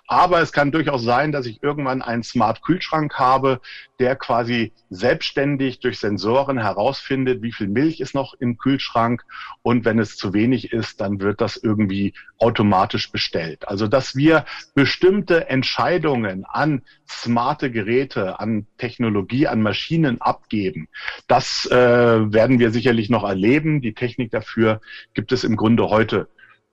Aber 0.08 0.42
es 0.42 0.52
kann 0.52 0.72
durchaus 0.72 1.04
sein, 1.04 1.32
dass 1.32 1.46
ich 1.46 1.64
irgendwann 1.64 2.02
einen 2.02 2.24
Smart-Kühlschrank 2.24 3.14
habe, 3.16 3.62
der 4.00 4.18
quasi 4.18 4.74
selbstständig 4.90 5.80
durch 5.80 5.98
Sensoren 6.00 6.58
herausfindet, 6.58 7.42
wie 7.42 7.54
viel 7.54 7.70
Milch 7.70 8.02
ist 8.02 8.14
noch 8.14 8.34
im 8.34 8.58
Kühlschrank. 8.58 9.24
Und 9.62 9.86
wenn 9.86 10.00
es 10.00 10.18
zu 10.18 10.34
wenig 10.34 10.74
ist, 10.74 11.00
dann 11.00 11.22
wird 11.22 11.40
das 11.40 11.56
irgendwie 11.56 12.14
automatisch 12.38 13.12
bestellt. 13.12 13.68
Also, 13.68 13.88
dass 13.88 14.16
wir 14.16 14.46
bestimmte 14.76 15.50
Entscheidungen 15.50 16.44
an 16.46 16.82
smarte 17.08 17.72
Geräte, 17.72 18.40
an 18.42 18.68
Technologie, 18.78 19.48
an 19.48 19.62
Maschinen 19.62 20.20
abgeben, 20.20 20.90
das 21.28 21.66
äh, 21.72 21.76
werden 21.76 22.60
wir 22.60 22.72
sicherlich 22.72 23.10
noch 23.10 23.24
erleben. 23.24 23.82
Die 23.82 23.94
Technik 23.94 24.32
dafür 24.32 24.82
gibt 25.14 25.32
es 25.32 25.46
im 25.46 25.56
Grunde 25.56 25.90
heute 25.90 26.28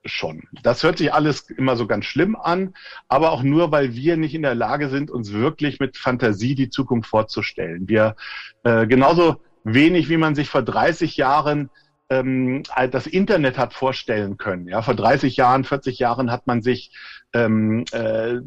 schon. 0.05 0.43
Das 0.63 0.83
hört 0.83 0.99
sich 0.99 1.13
alles 1.13 1.51
immer 1.51 1.77
so 1.77 1.87
ganz 1.87 2.07
schlimm 2.07 2.37
an, 2.37 2.75
aber 3.09 3.33
auch 3.33 3.43
nur, 3.43 3.71
weil 3.71 3.95
wir 3.95 4.17
nicht 4.17 4.35
in 4.35 4.43
der 4.43 4.55
Lage 4.55 4.89
sind, 4.89 5.11
uns 5.11 5.33
wirklich 5.33 5.79
mit 5.81 5.97
Fantasie 5.97 6.55
die 6.55 6.71
Zukunft 6.71 7.11
vorzustellen. 7.11 7.89
Wir 7.89 8.17
äh, 8.63 8.87
genauso 8.87 9.41
wenig, 9.65 10.09
wie 10.09 10.17
man 10.17 10.35
sich 10.35 10.49
vor 10.49 10.63
30 10.63 11.17
Jahren 11.17 11.71
ähm, 12.11 12.63
das 12.91 13.07
Internet 13.07 13.57
hat 13.57 13.73
vorstellen 13.73 14.37
können. 14.37 14.69
Ja, 14.69 14.83
vor 14.83 14.95
30 14.95 15.37
Jahren, 15.37 15.65
40 15.65 15.99
Jahren 15.99 16.31
hat 16.31 16.47
man 16.47 16.63
sich 16.63 16.93
ähm, 17.33 17.85
äh, 17.93 18.39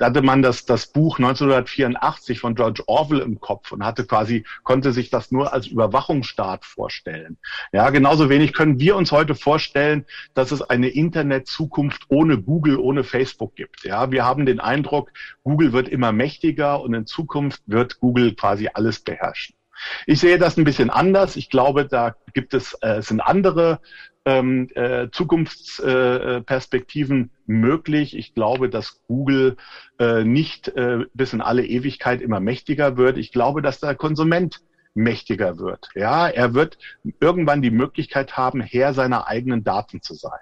hatte 0.00 0.22
man 0.22 0.42
das, 0.42 0.64
das 0.64 0.86
Buch 0.86 1.18
1984 1.18 2.38
von 2.38 2.54
George 2.54 2.84
Orwell 2.86 3.20
im 3.20 3.40
Kopf 3.40 3.72
und 3.72 3.84
hatte 3.84 4.04
quasi, 4.06 4.44
konnte 4.62 4.92
sich 4.92 5.10
das 5.10 5.32
nur 5.32 5.52
als 5.52 5.66
Überwachungsstaat 5.66 6.64
vorstellen. 6.64 7.38
Ja, 7.72 7.90
genauso 7.90 8.28
wenig 8.28 8.52
können 8.52 8.78
wir 8.78 8.96
uns 8.96 9.10
heute 9.10 9.34
vorstellen, 9.34 10.06
dass 10.34 10.52
es 10.52 10.62
eine 10.62 10.88
Internet-Zukunft 10.88 12.04
ohne 12.08 12.40
Google, 12.40 12.78
ohne 12.78 13.02
Facebook 13.02 13.56
gibt. 13.56 13.84
Ja, 13.84 14.12
wir 14.12 14.24
haben 14.24 14.46
den 14.46 14.60
Eindruck, 14.60 15.10
Google 15.42 15.72
wird 15.72 15.88
immer 15.88 16.12
mächtiger 16.12 16.80
und 16.80 16.94
in 16.94 17.06
Zukunft 17.06 17.62
wird 17.66 17.98
Google 17.98 18.34
quasi 18.34 18.68
alles 18.72 19.00
beherrschen. 19.00 19.56
Ich 20.06 20.20
sehe 20.20 20.38
das 20.38 20.56
ein 20.56 20.64
bisschen 20.64 20.90
anders. 20.90 21.36
Ich 21.36 21.50
glaube, 21.50 21.86
da 21.86 22.14
gibt 22.34 22.54
es, 22.54 22.76
äh, 22.80 23.02
sind 23.02 23.20
andere 23.20 23.80
ähm, 24.24 24.68
äh, 24.74 25.08
Zukunftsperspektiven 25.10 27.24
äh, 27.24 27.28
möglich. 27.46 28.16
Ich 28.16 28.34
glaube, 28.34 28.68
dass 28.68 29.00
Google 29.06 29.56
äh, 29.98 30.22
nicht 30.24 30.68
äh, 30.68 31.06
bis 31.12 31.32
in 31.32 31.40
alle 31.40 31.66
Ewigkeit 31.66 32.20
immer 32.20 32.38
mächtiger 32.40 32.96
wird. 32.96 33.18
Ich 33.18 33.32
glaube, 33.32 33.62
dass 33.62 33.80
der 33.80 33.96
Konsument 33.96 34.60
mächtiger 34.94 35.58
wird. 35.58 35.88
Ja, 35.94 36.28
er 36.28 36.54
wird 36.54 36.78
irgendwann 37.20 37.62
die 37.62 37.70
Möglichkeit 37.70 38.36
haben, 38.36 38.60
Herr 38.60 38.94
seiner 38.94 39.26
eigenen 39.26 39.64
Daten 39.64 40.02
zu 40.02 40.14
sein. 40.14 40.38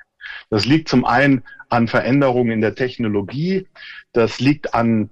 Das 0.51 0.67
liegt 0.67 0.89
zum 0.89 1.05
einen 1.05 1.45
an 1.69 1.89
Veränderungen 1.89 2.51
in 2.51 2.61
der 2.61 2.75
Technologie. 2.75 3.69
Das 4.13 4.41
liegt 4.41 4.75
an 4.75 5.11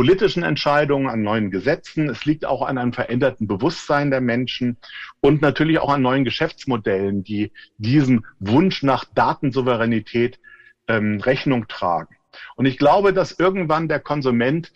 politischen 0.00 0.42
Entscheidungen, 0.42 1.10
an 1.10 1.20
neuen 1.20 1.50
Gesetzen. 1.50 2.08
Es 2.08 2.24
liegt 2.24 2.46
auch 2.46 2.62
an 2.62 2.78
einem 2.78 2.94
veränderten 2.94 3.46
Bewusstsein 3.46 4.10
der 4.10 4.22
Menschen 4.22 4.78
und 5.20 5.42
natürlich 5.42 5.78
auch 5.78 5.90
an 5.90 6.00
neuen 6.00 6.24
Geschäftsmodellen, 6.24 7.22
die 7.22 7.52
diesen 7.76 8.24
Wunsch 8.38 8.82
nach 8.82 9.04
Datensouveränität 9.14 10.40
ähm, 10.88 11.20
Rechnung 11.20 11.68
tragen. 11.68 12.16
Und 12.56 12.64
ich 12.64 12.78
glaube, 12.78 13.12
dass 13.12 13.38
irgendwann 13.38 13.88
der 13.88 14.00
Konsument, 14.00 14.72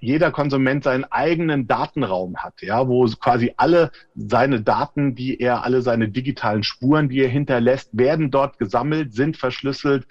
jeder 0.00 0.30
Konsument 0.30 0.84
seinen 0.84 1.04
eigenen 1.04 1.66
Datenraum 1.66 2.36
hat, 2.36 2.60
ja, 2.60 2.86
wo 2.86 3.06
quasi 3.06 3.54
alle 3.56 3.90
seine 4.14 4.60
Daten, 4.60 5.14
die 5.14 5.40
er, 5.40 5.64
alle 5.64 5.80
seine 5.80 6.10
digitalen 6.10 6.64
Spuren, 6.64 7.08
die 7.08 7.20
er 7.20 7.28
hinterlässt, 7.28 7.96
werden 7.96 8.30
dort 8.30 8.58
gesammelt, 8.58 9.14
sind 9.14 9.38
verschlüsselt, 9.38 10.06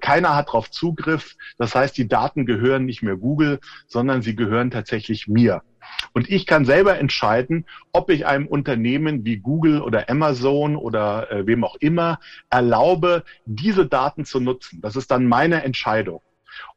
keiner 0.00 0.34
hat 0.34 0.48
darauf 0.48 0.70
Zugriff. 0.70 1.36
Das 1.58 1.74
heißt, 1.74 1.96
die 1.96 2.08
Daten 2.08 2.46
gehören 2.46 2.84
nicht 2.84 3.02
mehr 3.02 3.16
Google, 3.16 3.60
sondern 3.86 4.22
sie 4.22 4.36
gehören 4.36 4.70
tatsächlich 4.70 5.28
mir. 5.28 5.62
Und 6.12 6.30
ich 6.30 6.46
kann 6.46 6.64
selber 6.64 6.98
entscheiden, 6.98 7.66
ob 7.92 8.10
ich 8.10 8.26
einem 8.26 8.46
Unternehmen 8.46 9.24
wie 9.24 9.38
Google 9.38 9.80
oder 9.80 10.08
Amazon 10.08 10.76
oder 10.76 11.30
äh, 11.30 11.46
wem 11.46 11.64
auch 11.64 11.76
immer 11.76 12.18
erlaube, 12.50 13.24
diese 13.44 13.86
Daten 13.86 14.24
zu 14.24 14.40
nutzen. 14.40 14.80
Das 14.80 14.96
ist 14.96 15.10
dann 15.10 15.26
meine 15.26 15.62
Entscheidung. 15.62 16.20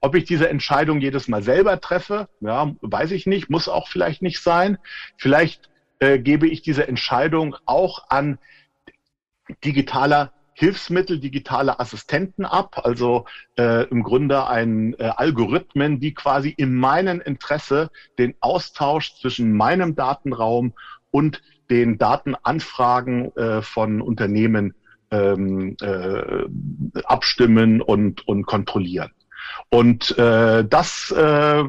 Ob 0.01 0.15
ich 0.15 0.25
diese 0.25 0.49
Entscheidung 0.49 1.01
jedes 1.01 1.27
Mal 1.27 1.43
selber 1.43 1.79
treffe, 1.79 2.27
ja, 2.41 2.73
weiß 2.81 3.11
ich 3.11 3.27
nicht, 3.27 3.49
muss 3.49 3.69
auch 3.69 3.87
vielleicht 3.87 4.21
nicht 4.21 4.41
sein. 4.41 4.77
Vielleicht 5.17 5.69
äh, 5.99 6.19
gebe 6.19 6.47
ich 6.47 6.61
diese 6.61 6.87
Entscheidung 6.87 7.55
auch 7.65 8.09
an 8.09 8.39
digitaler 9.63 10.33
Hilfsmittel, 10.59 11.19
digitale 11.19 11.79
Assistenten 11.79 12.43
ab, 12.43 12.81
also 12.83 13.25
äh, 13.59 13.87
im 13.89 14.01
Grunde 14.01 14.47
ein 14.47 14.95
äh, 14.95 15.03
Algorithmen, 15.15 15.99
die 15.99 16.15
quasi 16.15 16.49
in 16.49 16.73
meinem 16.73 17.21
Interesse 17.21 17.91
den 18.17 18.33
Austausch 18.39 19.13
zwischen 19.21 19.55
meinem 19.55 19.95
Datenraum 19.95 20.73
und 21.11 21.43
den 21.69 21.99
Datenanfragen 21.99 23.35
äh, 23.37 23.61
von 23.61 24.01
Unternehmen 24.01 24.73
ähm, 25.11 25.77
äh, 25.79 27.03
abstimmen 27.03 27.83
und, 27.83 28.27
und 28.27 28.47
kontrollieren. 28.47 29.11
Und 29.69 30.17
äh, 30.17 30.65
das 30.67 31.11
äh, 31.11 31.65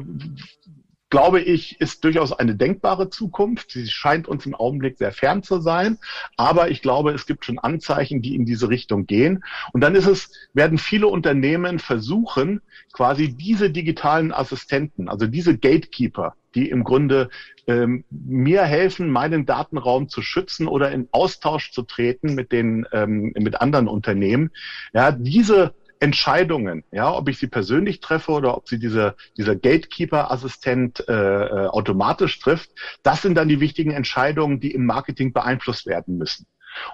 glaube 1.09 1.41
ich, 1.41 1.81
ist 1.81 2.03
durchaus 2.03 2.33
eine 2.33 2.55
denkbare 2.55 3.09
Zukunft. 3.09 3.71
Sie 3.71 3.87
scheint 3.87 4.27
uns 4.27 4.45
im 4.45 4.53
Augenblick 4.55 4.97
sehr 4.97 5.11
fern 5.11 5.41
zu 5.43 5.59
sein, 5.59 5.97
aber 6.37 6.69
ich 6.69 6.81
glaube, 6.81 7.11
es 7.11 7.25
gibt 7.25 7.45
schon 7.45 7.59
Anzeichen, 7.59 8.21
die 8.21 8.35
in 8.35 8.45
diese 8.45 8.69
Richtung 8.69 9.05
gehen. 9.07 9.43
Und 9.73 9.81
dann 9.81 9.95
ist 9.95 10.07
es, 10.07 10.31
werden 10.53 10.77
viele 10.77 11.07
Unternehmen 11.07 11.79
versuchen, 11.79 12.61
quasi 12.93 13.33
diese 13.35 13.69
digitalen 13.71 14.31
Assistenten, 14.31 15.09
also 15.09 15.25
diese 15.25 15.57
Gatekeeper, 15.57 16.35
die 16.55 16.69
im 16.69 16.83
Grunde 16.83 17.29
ähm, 17.67 18.03
mir 18.09 18.63
helfen, 18.63 19.09
meinen 19.09 19.45
Datenraum 19.45 20.09
zu 20.09 20.21
schützen 20.21 20.67
oder 20.67 20.91
in 20.91 21.07
Austausch 21.11 21.71
zu 21.71 21.83
treten 21.83 22.35
mit 22.35 22.51
den 22.51 22.85
ähm, 22.91 23.33
mit 23.37 23.61
anderen 23.61 23.87
Unternehmen. 23.87 24.51
Ja, 24.93 25.11
diese 25.11 25.73
Entscheidungen, 25.99 26.83
ja, 26.91 27.11
ob 27.11 27.27
ich 27.27 27.39
sie 27.39 27.47
persönlich 27.47 27.99
treffe 27.99 28.31
oder 28.31 28.55
ob 28.55 28.69
sie 28.69 28.79
dieser 28.79 29.15
dieser 29.37 29.55
Gatekeeper-Assistent 29.55 31.07
äh, 31.07 31.13
äh, 31.13 31.67
automatisch 31.67 32.39
trifft, 32.39 32.71
das 33.03 33.21
sind 33.21 33.35
dann 33.35 33.49
die 33.49 33.59
wichtigen 33.59 33.91
Entscheidungen, 33.91 34.59
die 34.59 34.71
im 34.71 34.85
Marketing 34.85 35.33
beeinflusst 35.33 35.85
werden 35.87 36.17
müssen. 36.17 36.45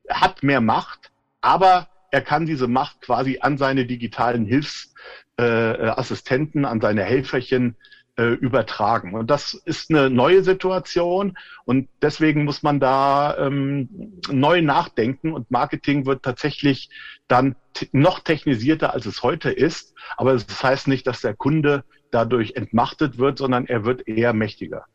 hat 0.09 0.41
mehr 0.41 0.61
Macht, 0.61 1.11
aber 1.41 1.89
er 2.09 2.21
kann 2.21 2.47
diese 2.47 2.67
Macht 2.67 3.01
quasi 3.01 3.37
an 3.41 3.59
seine 3.59 3.85
digitalen 3.85 4.45
Hilfsassistenten, 4.45 6.63
äh, 6.63 6.67
an 6.67 6.81
seine 6.81 7.03
Helferchen 7.03 7.75
äh, 8.17 8.33
übertragen. 8.33 9.13
Und 9.13 9.29
das 9.29 9.53
ist 9.53 9.89
eine 9.89 10.09
neue 10.09 10.43
Situation 10.43 11.37
und 11.65 11.89
deswegen 12.01 12.45
muss 12.45 12.63
man 12.63 12.79
da 12.79 13.37
ähm, 13.37 14.19
neu 14.29 14.61
nachdenken 14.61 15.33
und 15.33 15.51
Marketing 15.51 16.05
wird 16.05 16.23
tatsächlich 16.23 16.89
dann 17.27 17.55
noch 17.91 18.19
technisierter, 18.19 18.93
als 18.93 19.05
es 19.05 19.23
heute 19.23 19.51
ist. 19.51 19.93
Aber 20.17 20.33
das 20.33 20.63
heißt 20.63 20.87
nicht, 20.87 21.07
dass 21.07 21.21
der 21.21 21.33
Kunde 21.33 21.83
dadurch 22.11 22.53
entmachtet 22.55 23.17
wird, 23.17 23.37
sondern 23.37 23.67
er 23.67 23.83
wird 23.83 24.07
eher 24.07 24.33
mächtiger 24.33 24.85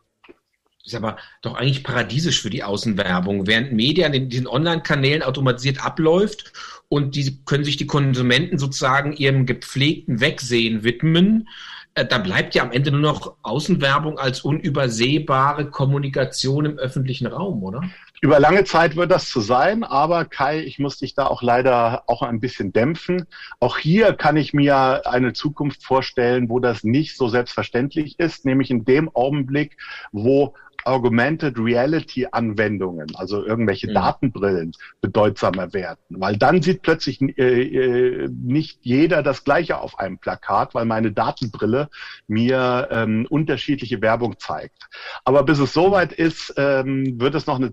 ist 0.84 0.94
aber 0.94 1.18
doch 1.42 1.54
eigentlich 1.54 1.84
paradiesisch 1.84 2.40
für 2.40 2.50
die 2.50 2.62
Außenwerbung, 2.62 3.46
während 3.46 3.72
Medien 3.72 4.14
in 4.14 4.28
diesen 4.28 4.46
Online-Kanälen 4.46 5.22
automatisiert 5.22 5.84
abläuft 5.84 6.52
und 6.88 7.14
die 7.14 7.44
können 7.44 7.64
sich 7.64 7.76
die 7.76 7.86
Konsumenten 7.86 8.58
sozusagen 8.58 9.12
ihrem 9.12 9.46
gepflegten 9.46 10.20
Wegsehen 10.20 10.82
widmen. 10.82 11.48
Äh, 11.94 12.06
da 12.06 12.18
bleibt 12.18 12.54
ja 12.54 12.62
am 12.62 12.72
Ende 12.72 12.90
nur 12.90 13.00
noch 13.00 13.36
Außenwerbung 13.42 14.18
als 14.18 14.42
unübersehbare 14.42 15.70
Kommunikation 15.70 16.64
im 16.64 16.78
öffentlichen 16.78 17.26
Raum, 17.26 17.62
oder? 17.62 17.82
Über 18.22 18.38
lange 18.38 18.64
Zeit 18.64 18.96
wird 18.96 19.10
das 19.10 19.30
zu 19.30 19.40
sein, 19.40 19.82
aber 19.82 20.26
Kai, 20.26 20.60
ich 20.60 20.78
muss 20.78 20.98
dich 20.98 21.14
da 21.14 21.26
auch 21.26 21.42
leider 21.42 22.04
auch 22.06 22.22
ein 22.22 22.38
bisschen 22.38 22.70
dämpfen. 22.72 23.26
Auch 23.60 23.78
hier 23.78 24.12
kann 24.12 24.36
ich 24.36 24.52
mir 24.52 25.06
eine 25.06 25.32
Zukunft 25.32 25.82
vorstellen, 25.82 26.50
wo 26.50 26.60
das 26.60 26.84
nicht 26.84 27.16
so 27.16 27.28
selbstverständlich 27.28 28.18
ist, 28.18 28.44
nämlich 28.44 28.70
in 28.70 28.84
dem 28.84 29.08
Augenblick, 29.14 29.78
wo 30.12 30.54
Augmented 30.84 31.58
Reality 31.58 32.26
Anwendungen, 32.30 33.14
also 33.14 33.44
irgendwelche 33.44 33.88
mhm. 33.88 33.94
Datenbrillen, 33.94 34.72
bedeutsamer 35.00 35.72
werden. 35.72 36.00
Weil 36.08 36.36
dann 36.36 36.62
sieht 36.62 36.82
plötzlich 36.82 37.20
äh, 37.20 37.62
äh, 37.62 38.28
nicht 38.28 38.80
jeder 38.82 39.22
das 39.22 39.44
Gleiche 39.44 39.78
auf 39.78 39.98
einem 39.98 40.18
Plakat, 40.18 40.74
weil 40.74 40.84
meine 40.84 41.12
Datenbrille 41.12 41.88
mir 42.26 42.88
ähm, 42.90 43.26
unterschiedliche 43.28 44.00
Werbung 44.02 44.38
zeigt. 44.38 44.88
Aber 45.24 45.42
bis 45.42 45.58
es 45.58 45.72
soweit 45.72 46.12
ist, 46.12 46.54
ähm, 46.56 47.20
wird 47.20 47.34
es 47.34 47.46
noch 47.46 47.56
eine, 47.56 47.72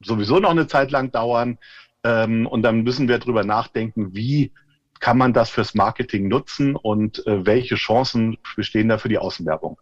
sowieso 0.00 0.38
noch 0.38 0.50
eine 0.50 0.66
Zeit 0.66 0.90
lang 0.90 1.10
dauern. 1.10 1.58
Ähm, 2.04 2.46
und 2.46 2.62
dann 2.62 2.82
müssen 2.82 3.08
wir 3.08 3.18
drüber 3.18 3.44
nachdenken, 3.44 4.14
wie 4.14 4.52
kann 5.00 5.18
man 5.18 5.32
das 5.32 5.50
fürs 5.50 5.74
Marketing 5.74 6.28
nutzen 6.28 6.76
und 6.76 7.26
äh, 7.26 7.46
welche 7.46 7.76
Chancen 7.76 8.38
bestehen 8.56 8.88
da 8.88 8.98
für 8.98 9.08
die 9.08 9.18
Außenwerbung. 9.18 9.78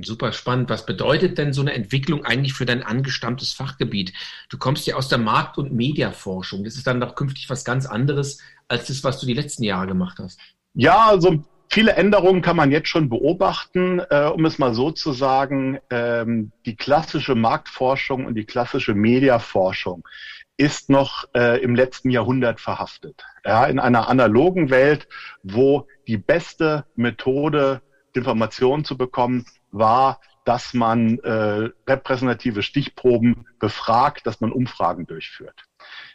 Super 0.00 0.32
spannend. 0.32 0.70
Was 0.70 0.86
bedeutet 0.86 1.36
denn 1.36 1.52
so 1.52 1.60
eine 1.60 1.74
Entwicklung 1.74 2.24
eigentlich 2.24 2.54
für 2.54 2.64
dein 2.64 2.82
angestammtes 2.82 3.52
Fachgebiet? 3.52 4.12
Du 4.48 4.56
kommst 4.56 4.86
ja 4.86 4.96
aus 4.96 5.08
der 5.08 5.18
Markt- 5.18 5.58
und 5.58 5.72
Mediaforschung. 5.72 6.64
Das 6.64 6.76
ist 6.76 6.86
dann 6.86 7.00
doch 7.00 7.14
künftig 7.14 7.50
was 7.50 7.64
ganz 7.64 7.84
anderes 7.84 8.38
als 8.68 8.86
das, 8.86 9.04
was 9.04 9.20
du 9.20 9.26
die 9.26 9.34
letzten 9.34 9.64
Jahre 9.64 9.88
gemacht 9.88 10.18
hast. 10.18 10.40
Ja, 10.72 11.08
also 11.08 11.44
viele 11.68 11.92
Änderungen 11.92 12.40
kann 12.40 12.56
man 12.56 12.70
jetzt 12.70 12.88
schon 12.88 13.10
beobachten. 13.10 14.00
Äh, 14.08 14.30
um 14.32 14.46
es 14.46 14.58
mal 14.58 14.72
so 14.72 14.92
zu 14.92 15.12
sagen, 15.12 15.78
ähm, 15.90 16.52
die 16.64 16.76
klassische 16.76 17.34
Marktforschung 17.34 18.24
und 18.24 18.34
die 18.34 18.46
klassische 18.46 18.94
Mediaforschung 18.94 20.08
ist 20.56 20.88
noch 20.88 21.24
äh, 21.34 21.62
im 21.62 21.74
letzten 21.74 22.10
Jahrhundert 22.10 22.60
verhaftet. 22.60 23.24
Ja, 23.44 23.66
in 23.66 23.78
einer 23.78 24.08
analogen 24.08 24.70
Welt, 24.70 25.06
wo 25.42 25.86
die 26.06 26.18
beste 26.18 26.86
Methode, 26.94 27.82
Informationen 28.14 28.84
zu 28.84 28.96
bekommen, 28.96 29.46
war, 29.72 30.20
dass 30.44 30.74
man 30.74 31.18
äh, 31.20 31.70
repräsentative 31.88 32.62
Stichproben 32.62 33.46
befragt, 33.58 34.26
dass 34.26 34.40
man 34.40 34.52
Umfragen 34.52 35.06
durchführt. 35.06 35.64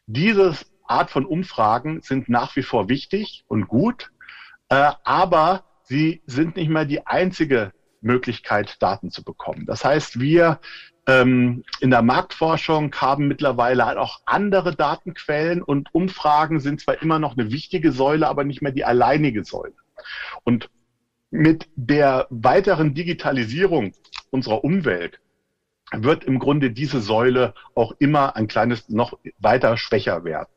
Diese 0.06 0.56
Art 0.86 1.12
von 1.12 1.26
Umfragen 1.26 2.02
sind 2.02 2.30
nach 2.30 2.56
wie 2.56 2.64
vor 2.64 2.90
wichtig 2.90 3.44
und 3.48 3.68
gut, 3.68 4.12
äh, 4.70 4.92
aber 5.04 5.64
sie 5.84 6.22
sind 6.26 6.56
nicht 6.56 6.70
mehr 6.70 6.86
die 6.86 7.06
einzige 7.06 7.74
Möglichkeit, 8.02 8.82
Daten 8.82 9.12
zu 9.12 9.24
bekommen. 9.24 9.66
Das 9.66 9.84
heißt, 9.84 10.20
wir 10.20 10.60
ähm, 11.08 11.64
in 11.80 11.90
der 11.90 12.02
Marktforschung 12.02 12.94
haben 12.96 13.28
mittlerweile 13.28 14.00
auch 14.00 14.20
andere 14.26 14.76
Datenquellen 14.76 15.62
und 15.62 15.94
Umfragen 15.94 16.60
sind 16.60 16.82
zwar 16.82 17.02
immer 17.02 17.18
noch 17.18 17.38
eine 17.38 17.52
wichtige 17.52 17.92
Säule, 17.92 18.28
aber 18.28 18.44
nicht 18.44 18.62
mehr 18.62 18.74
die 18.74 18.86
alleinige 18.86 19.44
Säule. 19.44 19.76
Und 20.44 20.70
mit 21.30 21.68
der 21.76 22.28
weiteren 22.30 22.94
Digitalisierung 22.94 23.94
unserer 24.32 24.64
Umwelt 24.64 25.20
wird 25.92 26.24
im 26.26 26.40
Grunde 26.40 26.72
diese 26.72 27.00
Säule 27.00 27.54
auch 27.76 27.94
immer 28.00 28.36
ein 28.36 28.48
kleines 28.48 28.90
noch 28.90 29.18
weiter 29.40 29.78
schwächer 29.78 30.24
werden. 30.24 30.50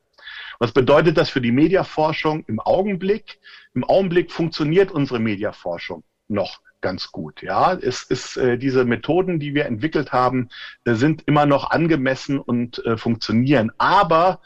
Was 0.58 0.72
bedeutet 0.72 1.16
das 1.16 1.30
für 1.30 1.40
die 1.40 1.52
Mediaforschung 1.52 2.44
im 2.46 2.60
Augenblick? 2.60 3.38
Im 3.74 3.84
Augenblick 3.84 4.30
funktioniert 4.30 4.90
unsere 4.90 5.18
Mediaforschung 5.18 6.04
noch 6.28 6.60
ganz 6.80 7.12
gut. 7.12 7.42
Ja, 7.42 7.74
es 7.74 8.02
ist 8.02 8.36
äh, 8.36 8.58
diese 8.58 8.84
Methoden, 8.84 9.38
die 9.38 9.54
wir 9.54 9.66
entwickelt 9.66 10.12
haben, 10.12 10.48
äh, 10.84 10.94
sind 10.94 11.22
immer 11.26 11.46
noch 11.46 11.70
angemessen 11.70 12.38
und 12.38 12.84
äh, 12.84 12.96
funktionieren. 12.96 13.70
Aber 13.78 14.40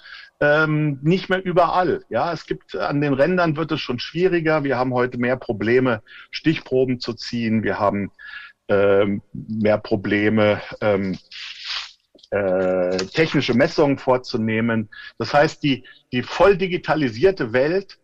ähm, 0.44 0.98
nicht 1.02 1.30
mehr 1.30 1.42
überall. 1.44 2.04
Ja, 2.10 2.32
es 2.32 2.44
gibt 2.46 2.76
an 2.76 3.00
den 3.00 3.14
Rändern 3.14 3.56
wird 3.56 3.72
es 3.72 3.80
schon 3.80 3.98
schwieriger. 3.98 4.62
Wir 4.62 4.76
haben 4.76 4.92
heute 4.92 5.16
mehr 5.18 5.36
Probleme, 5.36 6.02
Stichproben 6.30 7.00
zu 7.00 7.14
ziehen. 7.14 7.62
Wir 7.62 7.78
haben 7.78 8.10
ähm, 8.68 9.22
mehr 9.32 9.78
Probleme, 9.78 10.60
ähm, 10.80 11.18
äh, 12.30 12.96
technische 12.96 13.54
Messungen 13.54 13.98
vorzunehmen. 13.98 14.90
Das 15.18 15.32
heißt, 15.32 15.62
die, 15.62 15.84
die 16.12 16.22
voll 16.22 16.56
digitalisierte 16.56 17.52
Welt 17.52 17.98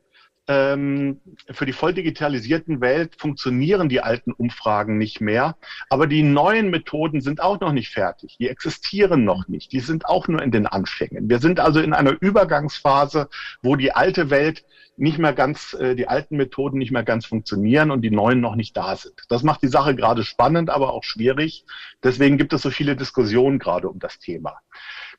ähm, 0.50 1.20
für 1.52 1.64
die 1.64 1.72
voll 1.72 1.94
digitalisierten 1.94 2.80
Welt 2.80 3.14
funktionieren 3.16 3.88
die 3.88 4.00
alten 4.00 4.32
Umfragen 4.32 4.98
nicht 4.98 5.20
mehr. 5.20 5.56
Aber 5.88 6.08
die 6.08 6.24
neuen 6.24 6.70
Methoden 6.70 7.20
sind 7.20 7.40
auch 7.40 7.60
noch 7.60 7.72
nicht 7.72 7.90
fertig. 7.90 8.36
Die 8.40 8.48
existieren 8.48 9.24
noch 9.24 9.46
nicht. 9.46 9.70
Die 9.70 9.78
sind 9.78 10.06
auch 10.06 10.26
nur 10.26 10.42
in 10.42 10.50
den 10.50 10.66
Anfängen. 10.66 11.28
Wir 11.28 11.38
sind 11.38 11.60
also 11.60 11.78
in 11.78 11.92
einer 11.92 12.16
Übergangsphase, 12.20 13.28
wo 13.62 13.76
die 13.76 13.92
alte 13.92 14.30
Welt 14.30 14.64
nicht 14.96 15.18
mehr 15.18 15.34
ganz, 15.34 15.72
äh, 15.74 15.94
die 15.94 16.08
alten 16.08 16.36
Methoden 16.36 16.78
nicht 16.78 16.90
mehr 16.90 17.04
ganz 17.04 17.26
funktionieren 17.26 17.92
und 17.92 18.02
die 18.02 18.10
neuen 18.10 18.40
noch 18.40 18.56
nicht 18.56 18.76
da 18.76 18.96
sind. 18.96 19.14
Das 19.28 19.44
macht 19.44 19.62
die 19.62 19.68
Sache 19.68 19.94
gerade 19.94 20.24
spannend, 20.24 20.68
aber 20.68 20.92
auch 20.92 21.04
schwierig. 21.04 21.64
Deswegen 22.02 22.38
gibt 22.38 22.52
es 22.52 22.62
so 22.62 22.70
viele 22.70 22.96
Diskussionen 22.96 23.60
gerade 23.60 23.88
um 23.88 24.00
das 24.00 24.18
Thema. 24.18 24.58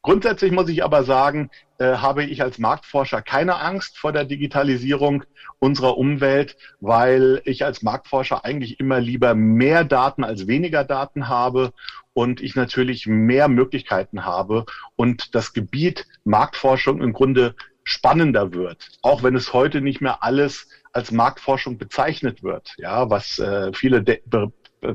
Grundsätzlich 0.03 0.51
muss 0.51 0.67
ich 0.69 0.83
aber 0.83 1.03
sagen, 1.03 1.51
äh, 1.77 1.97
habe 1.97 2.23
ich 2.23 2.41
als 2.41 2.57
Marktforscher 2.57 3.21
keine 3.21 3.57
Angst 3.57 3.99
vor 3.99 4.11
der 4.11 4.25
Digitalisierung 4.25 5.23
unserer 5.59 5.97
Umwelt, 5.97 6.57
weil 6.79 7.41
ich 7.45 7.63
als 7.63 7.83
Marktforscher 7.83 8.43
eigentlich 8.43 8.79
immer 8.79 8.99
lieber 8.99 9.35
mehr 9.35 9.83
Daten 9.83 10.23
als 10.23 10.47
weniger 10.47 10.83
Daten 10.83 11.27
habe 11.27 11.71
und 12.13 12.41
ich 12.41 12.55
natürlich 12.55 13.05
mehr 13.05 13.47
Möglichkeiten 13.47 14.25
habe 14.25 14.65
und 14.95 15.35
das 15.35 15.53
Gebiet 15.53 16.07
Marktforschung 16.23 17.01
im 17.01 17.13
Grunde 17.13 17.55
spannender 17.83 18.53
wird, 18.53 18.89
auch 19.01 19.21
wenn 19.21 19.35
es 19.35 19.53
heute 19.53 19.81
nicht 19.81 20.01
mehr 20.01 20.23
alles 20.23 20.67
als 20.93 21.11
Marktforschung 21.11 21.77
bezeichnet 21.77 22.43
wird, 22.43 22.73
ja, 22.77 23.09
was 23.09 23.39
äh, 23.39 23.71
viele 23.73 24.03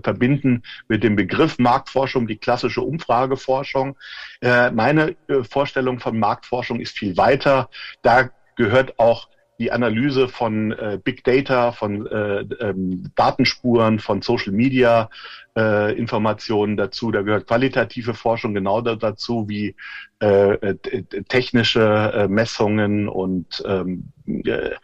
verbinden 0.03 0.63
mit 0.89 1.03
dem 1.03 1.17
Begriff 1.17 1.59
Marktforschung 1.59 2.27
die 2.27 2.39
klassische 2.39 2.83
Umfrageforschung. 2.83 3.97
Äh, 4.41 4.71
meine 4.71 5.17
äh, 5.29 5.45
Vorstellung 5.45 6.01
von 6.01 6.19
Marktforschung 6.19 6.81
ist 6.81 6.97
viel 6.97 7.17
weiter. 7.17 7.69
Da 8.03 8.31
gehört 8.57 8.99
auch 8.99 9.29
die 9.59 9.73
Analyse 9.73 10.29
von 10.29 10.73
äh, 10.73 10.99
Big 11.03 11.25
Data, 11.25 11.73
von 11.73 12.07
äh, 12.07 12.41
ähm, 12.61 13.11
Datenspuren, 13.15 14.01
von 14.01 14.21
Social 14.21 14.53
Media 14.53 15.09
äh, 15.57 15.97
Informationen 15.97 16.77
dazu. 16.77 17.11
Da 17.11 17.23
gehört 17.23 17.47
qualitative 17.47 18.13
Forschung 18.13 18.53
genau 18.53 18.83
dazu 18.83 19.49
wie 19.49 19.75
äh, 20.19 20.75
technische 21.29 22.27
Messungen 22.29 23.09
und 23.09 23.63
ähm, 23.67 24.13
äh, 24.27 24.51
äh, 24.51 24.75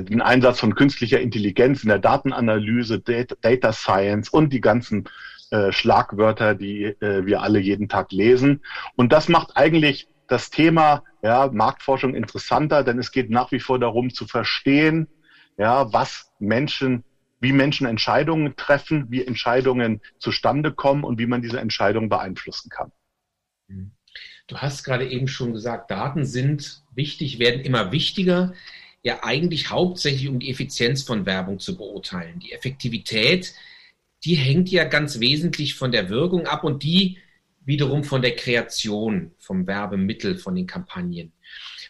den 0.00 0.22
Einsatz 0.22 0.60
von 0.60 0.74
künstlicher 0.74 1.20
Intelligenz 1.20 1.82
in 1.82 1.90
der 1.90 1.98
Datenanalyse, 1.98 3.00
Data, 3.00 3.34
Data 3.42 3.72
Science 3.72 4.30
und 4.30 4.52
die 4.52 4.60
ganzen 4.60 5.08
äh, 5.50 5.70
Schlagwörter, 5.70 6.54
die 6.54 6.84
äh, 6.84 7.26
wir 7.26 7.42
alle 7.42 7.58
jeden 7.58 7.88
Tag 7.88 8.10
lesen. 8.12 8.62
Und 8.96 9.12
das 9.12 9.28
macht 9.28 9.56
eigentlich 9.56 10.08
das 10.26 10.48
Thema 10.48 11.04
ja, 11.22 11.50
Marktforschung 11.52 12.14
interessanter, 12.14 12.84
denn 12.84 12.98
es 12.98 13.12
geht 13.12 13.28
nach 13.28 13.52
wie 13.52 13.60
vor 13.60 13.78
darum 13.78 14.08
zu 14.08 14.26
verstehen, 14.26 15.08
ja, 15.58 15.92
was 15.92 16.32
Menschen, 16.38 17.04
wie 17.40 17.52
Menschen 17.52 17.86
Entscheidungen 17.86 18.56
treffen, 18.56 19.06
wie 19.10 19.26
Entscheidungen 19.26 20.00
zustande 20.18 20.72
kommen 20.72 21.04
und 21.04 21.18
wie 21.18 21.26
man 21.26 21.42
diese 21.42 21.60
Entscheidungen 21.60 22.08
beeinflussen 22.08 22.70
kann. 22.70 22.92
Du 24.46 24.56
hast 24.56 24.84
gerade 24.84 25.06
eben 25.08 25.28
schon 25.28 25.52
gesagt, 25.52 25.90
Daten 25.90 26.24
sind 26.24 26.82
wichtig, 26.94 27.38
werden 27.38 27.60
immer 27.60 27.92
wichtiger, 27.92 28.54
ja 29.02 29.22
eigentlich 29.22 29.70
hauptsächlich 29.70 30.28
um 30.28 30.38
die 30.38 30.50
Effizienz 30.50 31.02
von 31.02 31.26
Werbung 31.26 31.58
zu 31.58 31.76
beurteilen. 31.76 32.38
Die 32.38 32.52
Effektivität, 32.52 33.52
die 34.24 34.34
hängt 34.34 34.70
ja 34.70 34.84
ganz 34.84 35.20
wesentlich 35.20 35.74
von 35.74 35.92
der 35.92 36.08
Wirkung 36.08 36.46
ab 36.46 36.64
und 36.64 36.82
die 36.82 37.18
wiederum 37.64 38.04
von 38.04 38.22
der 38.22 38.34
Kreation, 38.34 39.32
vom 39.38 39.66
Werbemittel, 39.66 40.36
von 40.36 40.54
den 40.54 40.66
Kampagnen. 40.66 41.32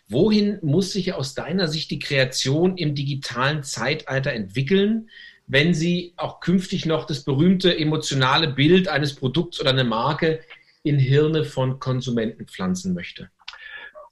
Wohin 0.08 0.58
muss 0.62 0.92
sich 0.92 1.14
aus 1.14 1.34
deiner 1.34 1.68
Sicht 1.68 1.90
die 1.90 1.98
Kreation 1.98 2.76
im 2.76 2.94
digitalen 2.94 3.62
Zeitalter 3.62 4.32
entwickeln, 4.32 5.08
wenn 5.46 5.74
sie 5.74 6.12
auch 6.16 6.40
künftig 6.40 6.86
noch 6.86 7.06
das 7.06 7.24
berühmte 7.24 7.76
emotionale 7.76 8.48
Bild 8.48 8.88
eines 8.88 9.14
Produkts 9.14 9.60
oder 9.60 9.70
einer 9.70 9.84
Marke 9.84 10.40
in 10.82 10.98
Hirne 10.98 11.44
von 11.44 11.78
Konsumenten 11.78 12.46
pflanzen 12.46 12.94
möchte? 12.94 13.30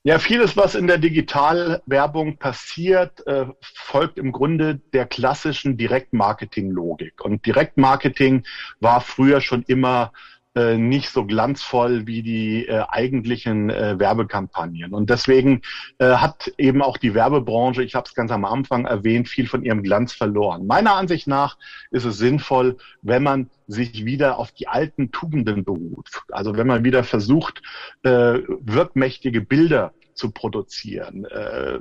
Ja, 0.02 0.18
vieles, 0.18 0.56
was 0.56 0.74
in 0.74 0.86
der 0.86 0.96
Digitalwerbung 0.96 2.38
passiert, 2.38 3.26
äh, 3.26 3.44
folgt 3.60 4.16
im 4.16 4.32
Grunde 4.32 4.76
der 4.94 5.04
klassischen 5.04 5.76
Direktmarketing-Logik. 5.76 7.22
Und 7.22 7.44
Direktmarketing 7.44 8.44
war 8.80 9.02
früher 9.02 9.42
schon 9.42 9.62
immer 9.64 10.12
äh, 10.56 10.76
nicht 10.76 11.10
so 11.10 11.24
glanzvoll 11.24 12.06
wie 12.08 12.22
die 12.22 12.66
äh, 12.66 12.84
eigentlichen 12.88 13.70
äh, 13.70 13.98
Werbekampagnen. 13.98 14.92
Und 14.92 15.08
deswegen 15.08 15.62
äh, 15.98 16.14
hat 16.16 16.52
eben 16.58 16.82
auch 16.82 16.96
die 16.96 17.14
Werbebranche, 17.14 17.84
ich 17.84 17.94
habe 17.94 18.08
es 18.08 18.14
ganz 18.14 18.32
am 18.32 18.44
Anfang 18.44 18.84
erwähnt, 18.84 19.28
viel 19.28 19.46
von 19.46 19.62
ihrem 19.62 19.82
Glanz 19.82 20.12
verloren. 20.12 20.66
Meiner 20.66 20.96
Ansicht 20.96 21.28
nach 21.28 21.56
ist 21.92 22.04
es 22.04 22.18
sinnvoll, 22.18 22.78
wenn 23.02 23.22
man 23.22 23.50
sich 23.68 24.04
wieder 24.04 24.38
auf 24.38 24.50
die 24.50 24.66
alten 24.66 25.12
Tugenden 25.12 25.64
beruht. 25.64 26.10
Also 26.30 26.56
wenn 26.56 26.66
man 26.66 26.82
wieder 26.82 27.04
versucht, 27.04 27.62
äh, 28.02 28.40
wirkmächtige 28.60 29.42
Bilder 29.42 29.92
zu 30.14 30.32
produzieren, 30.32 31.26
äh, 31.26 31.78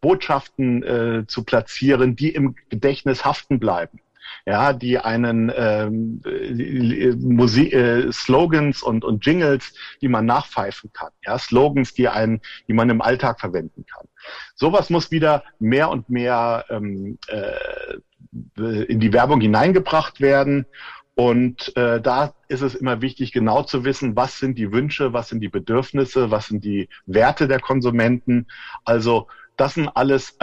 Botschaften 0.00 0.82
äh, 0.84 1.26
zu 1.26 1.42
platzieren, 1.42 2.14
die 2.14 2.30
im 2.30 2.54
Gedächtnis 2.68 3.24
haften 3.24 3.58
bleiben 3.58 3.98
ja, 4.46 4.72
die 4.72 4.98
einen 4.98 5.52
ähm, 5.54 6.20
äh, 6.24 7.12
Musik, 7.16 7.72
äh, 7.72 8.10
Slogans 8.12 8.82
und, 8.82 9.04
und 9.04 9.24
Jingles, 9.24 9.74
die 10.00 10.08
man 10.08 10.26
nachpfeifen 10.26 10.92
kann, 10.92 11.10
ja, 11.24 11.38
Slogans, 11.38 11.94
die 11.94 12.08
einen, 12.08 12.40
die 12.68 12.72
man 12.72 12.90
im 12.90 13.00
Alltag 13.00 13.40
verwenden 13.40 13.84
kann. 13.86 14.08
Sowas 14.54 14.90
muss 14.90 15.10
wieder 15.10 15.44
mehr 15.58 15.90
und 15.90 16.08
mehr 16.10 16.64
ähm, 16.70 17.18
äh, 17.28 18.84
in 18.84 19.00
die 19.00 19.12
Werbung 19.12 19.40
hineingebracht 19.40 20.20
werden. 20.20 20.66
Und 21.14 21.76
äh, 21.76 22.00
da 22.00 22.34
ist 22.48 22.62
es 22.62 22.74
immer 22.74 23.02
wichtig, 23.02 23.32
genau 23.32 23.62
zu 23.62 23.84
wissen, 23.84 24.16
was 24.16 24.38
sind 24.38 24.56
die 24.56 24.72
Wünsche, 24.72 25.12
was 25.12 25.28
sind 25.28 25.40
die 25.40 25.50
Bedürfnisse, 25.50 26.30
was 26.30 26.46
sind 26.46 26.64
die 26.64 26.88
Werte 27.04 27.48
der 27.48 27.60
Konsumenten. 27.60 28.46
Also 28.84 29.28
das 29.56 29.74
sind 29.74 29.88
alles 29.88 30.36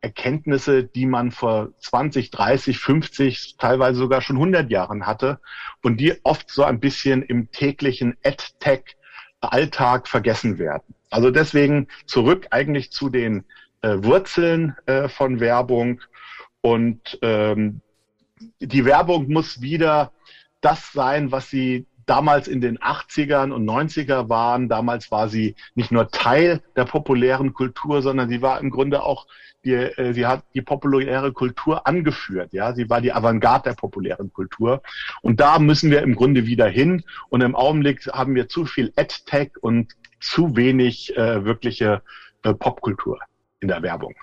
Erkenntnisse, 0.00 0.84
die 0.84 1.06
man 1.06 1.32
vor 1.32 1.70
20, 1.80 2.30
30, 2.30 2.78
50, 2.78 3.56
teilweise 3.58 3.98
sogar 3.98 4.20
schon 4.20 4.36
100 4.36 4.70
Jahren 4.70 5.06
hatte 5.06 5.40
und 5.82 5.98
die 5.98 6.14
oft 6.24 6.50
so 6.50 6.62
ein 6.62 6.80
bisschen 6.80 7.22
im 7.22 7.50
täglichen 7.50 8.16
AdTech-Alltag 8.24 10.06
vergessen 10.06 10.58
werden. 10.58 10.94
Also 11.10 11.30
deswegen 11.30 11.88
zurück 12.06 12.46
eigentlich 12.50 12.92
zu 12.92 13.08
den 13.08 13.44
äh, 13.82 13.96
Wurzeln 13.98 14.76
äh, 14.86 15.08
von 15.08 15.40
Werbung 15.40 16.00
und 16.60 17.18
ähm, 17.22 17.80
die 18.60 18.84
Werbung 18.84 19.28
muss 19.28 19.60
wieder 19.60 20.12
das 20.60 20.92
sein, 20.92 21.32
was 21.32 21.50
sie 21.50 21.86
damals 22.08 22.48
in 22.48 22.60
den 22.60 22.78
80ern 22.78 23.52
und 23.52 23.64
90er 23.64 24.28
waren. 24.28 24.68
Damals 24.68 25.10
war 25.10 25.28
sie 25.28 25.56
nicht 25.74 25.92
nur 25.92 26.10
Teil 26.10 26.62
der 26.76 26.84
populären 26.84 27.52
Kultur, 27.52 28.02
sondern 28.02 28.28
sie 28.28 28.42
war 28.42 28.60
im 28.60 28.70
Grunde 28.70 29.02
auch 29.02 29.26
die, 29.64 29.74
äh, 29.74 30.12
sie 30.12 30.26
hat 30.26 30.44
die 30.54 30.62
populäre 30.62 31.32
Kultur 31.32 31.86
angeführt. 31.86 32.52
Ja, 32.52 32.74
sie 32.74 32.88
war 32.88 33.00
die 33.00 33.12
Avantgarde 33.12 33.70
der 33.70 33.76
populären 33.76 34.32
Kultur. 34.32 34.82
Und 35.22 35.40
da 35.40 35.58
müssen 35.58 35.90
wir 35.90 36.02
im 36.02 36.14
Grunde 36.14 36.46
wieder 36.46 36.68
hin. 36.68 37.04
Und 37.28 37.42
im 37.42 37.54
Augenblick 37.54 38.06
haben 38.06 38.34
wir 38.34 38.48
zu 38.48 38.64
viel 38.64 38.92
AdTech 38.96 39.52
und 39.60 39.94
zu 40.20 40.56
wenig 40.56 41.16
äh, 41.16 41.44
wirkliche 41.44 42.02
äh, 42.42 42.54
Popkultur 42.54 43.18
in 43.60 43.68
der 43.68 43.82
Werbung. 43.82 44.14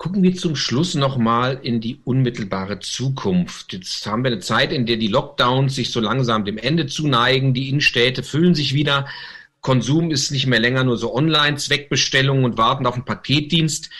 Gucken 0.00 0.22
wir 0.22 0.34
zum 0.34 0.56
Schluss 0.56 0.94
nochmal 0.94 1.60
in 1.62 1.82
die 1.82 2.00
unmittelbare 2.04 2.78
Zukunft. 2.78 3.74
Jetzt 3.74 4.06
haben 4.06 4.24
wir 4.24 4.30
eine 4.30 4.40
Zeit, 4.40 4.72
in 4.72 4.86
der 4.86 4.96
die 4.96 5.08
Lockdowns 5.08 5.74
sich 5.74 5.90
so 5.90 6.00
langsam 6.00 6.46
dem 6.46 6.56
Ende 6.56 6.86
zuneigen. 6.86 7.52
Die 7.52 7.68
Innenstädte 7.68 8.22
füllen 8.22 8.54
sich 8.54 8.72
wieder. 8.72 9.06
Konsum 9.60 10.10
ist 10.10 10.30
nicht 10.30 10.46
mehr 10.46 10.58
länger 10.58 10.84
nur 10.84 10.96
so 10.96 11.14
Online-Zweckbestellungen 11.14 12.46
und 12.46 12.56
Warten 12.56 12.86
auf 12.86 12.94
einen 12.94 13.04
Paketdienst. 13.04 13.90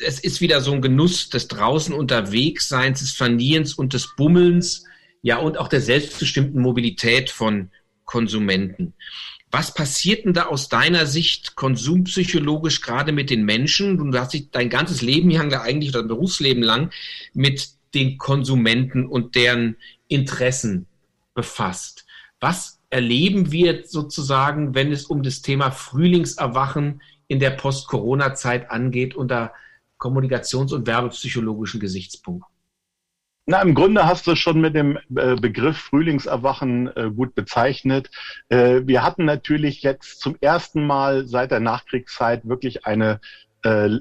Es 0.00 0.20
ist 0.20 0.40
wieder 0.40 0.62
so 0.62 0.72
ein 0.72 0.80
Genuss 0.80 1.28
des 1.28 1.48
draußen 1.48 1.94
unterwegsseins, 1.94 3.00
des 3.00 3.12
Vernierens 3.12 3.74
und 3.74 3.92
des 3.92 4.16
Bummelns, 4.16 4.86
ja, 5.20 5.36
und 5.36 5.58
auch 5.58 5.68
der 5.68 5.82
selbstbestimmten 5.82 6.62
Mobilität 6.62 7.28
von 7.28 7.70
Konsumenten. 8.06 8.94
Was 9.54 9.74
passiert 9.74 10.24
denn 10.24 10.32
da 10.32 10.46
aus 10.46 10.70
deiner 10.70 11.04
Sicht 11.04 11.56
konsumpsychologisch 11.56 12.80
gerade 12.80 13.12
mit 13.12 13.28
den 13.28 13.44
Menschen? 13.44 13.98
Du 13.98 14.18
hast 14.18 14.32
dich 14.32 14.50
dein 14.50 14.70
ganzes 14.70 15.02
Leben 15.02 15.30
lang 15.30 15.52
eigentlich 15.52 15.90
oder 15.90 16.02
Berufsleben 16.02 16.62
lang 16.62 16.90
mit 17.34 17.68
den 17.92 18.16
Konsumenten 18.16 19.06
und 19.06 19.34
deren 19.34 19.76
Interessen 20.08 20.86
befasst. 21.34 22.06
Was 22.40 22.80
erleben 22.88 23.52
wir 23.52 23.84
sozusagen, 23.86 24.74
wenn 24.74 24.90
es 24.90 25.04
um 25.04 25.22
das 25.22 25.42
Thema 25.42 25.70
Frühlingserwachen 25.70 27.02
in 27.28 27.38
der 27.38 27.50
Post-Corona-Zeit 27.50 28.70
angeht, 28.70 29.14
unter 29.14 29.52
kommunikations- 29.98 30.72
und 30.72 30.86
werbepsychologischen 30.86 31.78
Gesichtspunkten? 31.78 32.51
Na, 33.44 33.60
im 33.60 33.74
Grunde 33.74 34.06
hast 34.06 34.28
du 34.28 34.36
schon 34.36 34.60
mit 34.60 34.76
dem 34.76 34.98
äh, 35.16 35.34
Begriff 35.34 35.76
Frühlingserwachen 35.76 36.96
äh, 36.96 37.10
gut 37.10 37.34
bezeichnet. 37.34 38.08
Äh, 38.48 38.82
wir 38.84 39.02
hatten 39.02 39.24
natürlich 39.24 39.82
jetzt 39.82 40.20
zum 40.20 40.36
ersten 40.40 40.86
Mal 40.86 41.26
seit 41.26 41.50
der 41.50 41.60
Nachkriegszeit 41.60 42.46
wirklich 42.48 42.86
eine 42.86 43.20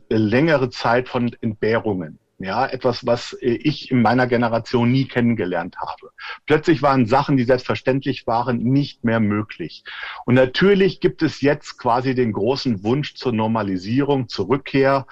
längere 0.10 0.72
Zeit 0.72 1.08
von 1.08 1.32
Entbehrungen. 1.40 2.18
Ja, 2.40 2.66
etwas, 2.66 3.06
was 3.06 3.38
ich 3.40 3.92
in 3.92 4.02
meiner 4.02 4.26
Generation 4.26 4.92
nie 4.92 5.06
kennengelernt 5.06 5.76
habe. 5.78 6.10
Plötzlich 6.48 6.82
waren 6.82 7.06
Sachen, 7.06 7.38
die 7.38 7.44
selbstverständlich 7.44 8.26
waren, 8.26 8.58
nicht 8.64 9.04
mehr 9.04 9.20
möglich. 9.20 9.84
Und 10.26 10.34
natürlich 10.34 11.00
gibt 11.00 11.22
es 11.22 11.42
jetzt 11.42 11.78
quasi 11.78 12.16
den 12.16 12.32
großen 12.32 12.84
Wunsch 12.84 13.14
zur 13.14 13.34
Normalisierung, 13.34 14.28
zur 14.28 14.50
Rückkehr. 14.50 15.06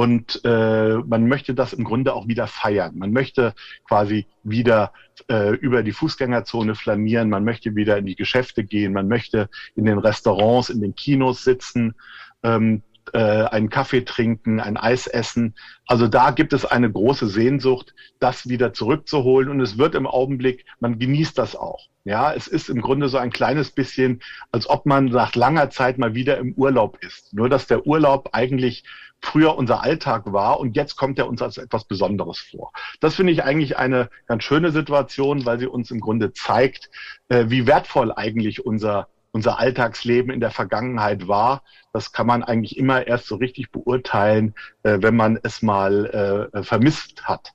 Und 0.00 0.40
äh, 0.46 0.94
man 0.94 1.28
möchte 1.28 1.52
das 1.52 1.74
im 1.74 1.84
Grunde 1.84 2.14
auch 2.14 2.26
wieder 2.26 2.46
feiern. 2.46 2.96
Man 2.96 3.12
möchte 3.12 3.52
quasi 3.86 4.26
wieder 4.42 4.94
äh, 5.28 5.54
über 5.56 5.82
die 5.82 5.92
Fußgängerzone 5.92 6.74
flanieren. 6.74 7.28
Man 7.28 7.44
möchte 7.44 7.76
wieder 7.76 7.98
in 7.98 8.06
die 8.06 8.16
Geschäfte 8.16 8.64
gehen. 8.64 8.94
Man 8.94 9.08
möchte 9.08 9.50
in 9.76 9.84
den 9.84 9.98
Restaurants, 9.98 10.70
in 10.70 10.80
den 10.80 10.94
Kinos 10.94 11.44
sitzen. 11.44 11.96
Ähm, 12.42 12.82
äh, 13.12 13.44
einen 13.44 13.70
Kaffee 13.70 14.04
trinken, 14.04 14.60
ein 14.60 14.76
Eis 14.76 15.06
essen. 15.06 15.54
Also 15.86 16.08
da 16.08 16.30
gibt 16.30 16.52
es 16.52 16.64
eine 16.64 16.90
große 16.90 17.28
Sehnsucht, 17.28 17.94
das 18.18 18.48
wieder 18.48 18.72
zurückzuholen. 18.72 19.48
Und 19.48 19.60
es 19.60 19.78
wird 19.78 19.94
im 19.94 20.06
Augenblick, 20.06 20.64
man 20.80 20.98
genießt 20.98 21.36
das 21.38 21.56
auch. 21.56 21.88
Ja, 22.04 22.32
es 22.32 22.46
ist 22.46 22.70
im 22.70 22.80
Grunde 22.80 23.08
so 23.08 23.18
ein 23.18 23.30
kleines 23.30 23.70
bisschen, 23.70 24.22
als 24.52 24.68
ob 24.68 24.86
man 24.86 25.06
nach 25.06 25.34
langer 25.34 25.70
Zeit 25.70 25.98
mal 25.98 26.14
wieder 26.14 26.38
im 26.38 26.54
Urlaub 26.54 26.98
ist. 27.02 27.34
Nur 27.34 27.48
dass 27.48 27.66
der 27.66 27.86
Urlaub 27.86 28.30
eigentlich 28.32 28.84
früher 29.20 29.56
unser 29.56 29.82
Alltag 29.82 30.32
war 30.32 30.60
und 30.60 30.76
jetzt 30.76 30.96
kommt 30.96 31.18
er 31.18 31.28
uns 31.28 31.42
als 31.42 31.58
etwas 31.58 31.84
Besonderes 31.84 32.38
vor. 32.38 32.72
Das 33.00 33.14
finde 33.16 33.32
ich 33.32 33.44
eigentlich 33.44 33.76
eine 33.76 34.08
ganz 34.26 34.44
schöne 34.44 34.72
Situation, 34.72 35.44
weil 35.44 35.58
sie 35.58 35.66
uns 35.66 35.90
im 35.90 36.00
Grunde 36.00 36.32
zeigt, 36.32 36.90
äh, 37.28 37.46
wie 37.48 37.66
wertvoll 37.66 38.12
eigentlich 38.12 38.64
unser 38.64 39.08
unser 39.32 39.58
Alltagsleben 39.58 40.32
in 40.32 40.40
der 40.40 40.50
Vergangenheit 40.50 41.28
war. 41.28 41.62
Das 41.92 42.12
kann 42.12 42.26
man 42.26 42.42
eigentlich 42.42 42.76
immer 42.76 43.06
erst 43.06 43.26
so 43.26 43.36
richtig 43.36 43.70
beurteilen, 43.70 44.54
äh, 44.82 44.98
wenn 45.00 45.16
man 45.16 45.38
es 45.42 45.62
mal 45.62 46.50
äh, 46.52 46.62
vermisst 46.62 47.24
hat. 47.24 47.52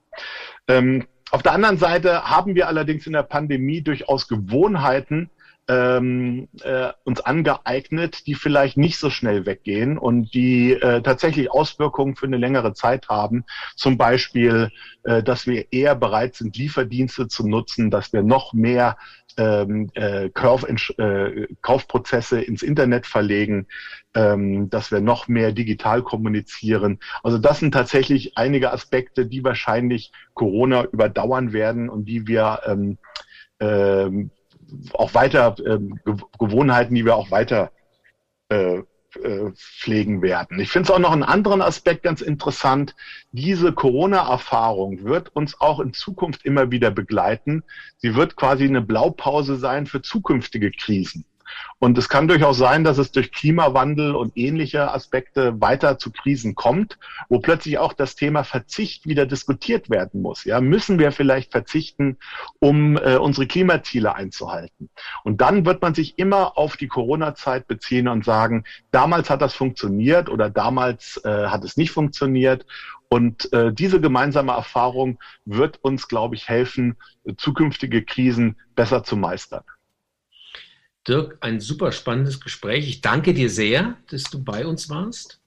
Ähm, 0.67 1.07
auf 1.31 1.43
der 1.43 1.53
anderen 1.53 1.77
Seite 1.77 2.29
haben 2.29 2.55
wir 2.55 2.67
allerdings 2.67 3.07
in 3.07 3.13
der 3.13 3.23
Pandemie 3.23 3.81
durchaus 3.81 4.27
Gewohnheiten, 4.27 5.29
ähm, 5.67 6.47
äh, 6.61 6.91
uns 7.03 7.21
angeeignet, 7.21 8.27
die 8.27 8.35
vielleicht 8.35 8.77
nicht 8.77 8.99
so 8.99 9.09
schnell 9.09 9.45
weggehen 9.45 9.97
und 9.97 10.33
die 10.33 10.73
äh, 10.73 11.01
tatsächlich 11.01 11.51
Auswirkungen 11.51 12.15
für 12.15 12.27
eine 12.27 12.37
längere 12.37 12.73
Zeit 12.73 13.09
haben. 13.09 13.45
Zum 13.75 13.97
Beispiel, 13.97 14.71
äh, 15.03 15.23
dass 15.23 15.47
wir 15.47 15.71
eher 15.71 15.95
bereit 15.95 16.35
sind, 16.35 16.55
Lieferdienste 16.57 17.27
zu 17.27 17.47
nutzen, 17.47 17.89
dass 17.89 18.13
wir 18.13 18.21
noch 18.21 18.53
mehr 18.53 18.97
ähm, 19.37 19.89
äh, 19.95 20.29
Kauf, 20.29 20.65
äh, 20.67 21.47
Kaufprozesse 21.61 22.41
ins 22.41 22.61
Internet 22.61 23.07
verlegen, 23.07 23.67
ähm, 24.13 24.69
dass 24.69 24.91
wir 24.91 25.01
noch 25.01 25.27
mehr 25.27 25.51
digital 25.51 26.03
kommunizieren. 26.03 26.99
Also 27.23 27.37
das 27.37 27.59
sind 27.59 27.73
tatsächlich 27.73 28.37
einige 28.37 28.71
Aspekte, 28.71 29.25
die 29.25 29.43
wahrscheinlich 29.43 30.11
Corona 30.35 30.85
überdauern 30.85 31.53
werden 31.53 31.89
und 31.89 32.05
die 32.05 32.27
wir 32.27 32.61
ähm, 32.65 32.97
ähm, 33.59 34.31
auch 34.93 35.13
weiter 35.13 35.55
ähm, 35.65 35.99
Gewohnheiten, 36.39 36.95
die 36.95 37.05
wir 37.05 37.15
auch 37.15 37.31
weiter 37.31 37.71
äh, 38.49 38.81
äh, 39.23 39.51
pflegen 39.53 40.21
werden. 40.21 40.59
Ich 40.59 40.69
finde 40.69 40.87
es 40.87 40.91
auch 40.95 40.99
noch 40.99 41.11
einen 41.11 41.23
anderen 41.23 41.61
Aspekt 41.61 42.03
ganz 42.03 42.21
interessant. 42.21 42.95
Diese 43.31 43.71
Corona-Erfahrung 43.71 45.03
wird 45.05 45.29
uns 45.35 45.59
auch 45.61 45.79
in 45.79 45.93
Zukunft 45.93 46.45
immer 46.45 46.71
wieder 46.71 46.91
begleiten. 46.91 47.63
Sie 47.97 48.15
wird 48.15 48.35
quasi 48.35 48.65
eine 48.65 48.81
Blaupause 48.81 49.55
sein 49.55 49.85
für 49.85 50.01
zukünftige 50.01 50.71
Krisen. 50.71 51.25
Und 51.79 51.97
es 51.97 52.09
kann 52.09 52.27
durchaus 52.27 52.57
sein, 52.57 52.83
dass 52.83 52.97
es 52.97 53.11
durch 53.11 53.31
Klimawandel 53.31 54.15
und 54.15 54.37
ähnliche 54.37 54.93
Aspekte 54.93 55.59
weiter 55.61 55.97
zu 55.97 56.11
Krisen 56.11 56.55
kommt, 56.55 56.97
wo 57.29 57.39
plötzlich 57.39 57.77
auch 57.77 57.93
das 57.93 58.15
Thema 58.15 58.43
Verzicht 58.43 59.07
wieder 59.07 59.25
diskutiert 59.25 59.89
werden 59.89 60.21
muss. 60.21 60.45
Ja, 60.45 60.61
müssen 60.61 60.99
wir 60.99 61.11
vielleicht 61.11 61.51
verzichten, 61.51 62.17
um 62.59 62.97
äh, 62.97 63.17
unsere 63.17 63.47
Klimaziele 63.47 64.15
einzuhalten? 64.15 64.89
Und 65.23 65.41
dann 65.41 65.65
wird 65.65 65.81
man 65.81 65.93
sich 65.93 66.17
immer 66.17 66.57
auf 66.57 66.77
die 66.77 66.87
Corona-Zeit 66.87 67.67
beziehen 67.67 68.07
und 68.07 68.25
sagen, 68.25 68.63
damals 68.91 69.29
hat 69.29 69.41
das 69.41 69.53
funktioniert 69.53 70.29
oder 70.29 70.49
damals 70.49 71.21
äh, 71.23 71.47
hat 71.47 71.63
es 71.63 71.77
nicht 71.77 71.91
funktioniert. 71.91 72.65
Und 73.07 73.51
äh, 73.53 73.71
diese 73.71 74.01
gemeinsame 74.01 74.51
Erfahrung 74.51 75.19
wird 75.45 75.77
uns, 75.83 76.07
glaube 76.07 76.35
ich, 76.35 76.49
helfen, 76.49 76.97
zukünftige 77.37 78.03
Krisen 78.03 78.57
besser 78.75 79.03
zu 79.03 79.15
meistern. 79.15 79.63
Dirk, 81.07 81.37
ein 81.41 81.59
super 81.59 81.91
spannendes 81.91 82.41
Gespräch. 82.41 82.87
Ich 82.87 83.01
danke 83.01 83.33
dir 83.33 83.49
sehr, 83.49 83.97
dass 84.09 84.23
du 84.23 84.43
bei 84.43 84.65
uns 84.65 84.89
warst. 84.89 85.39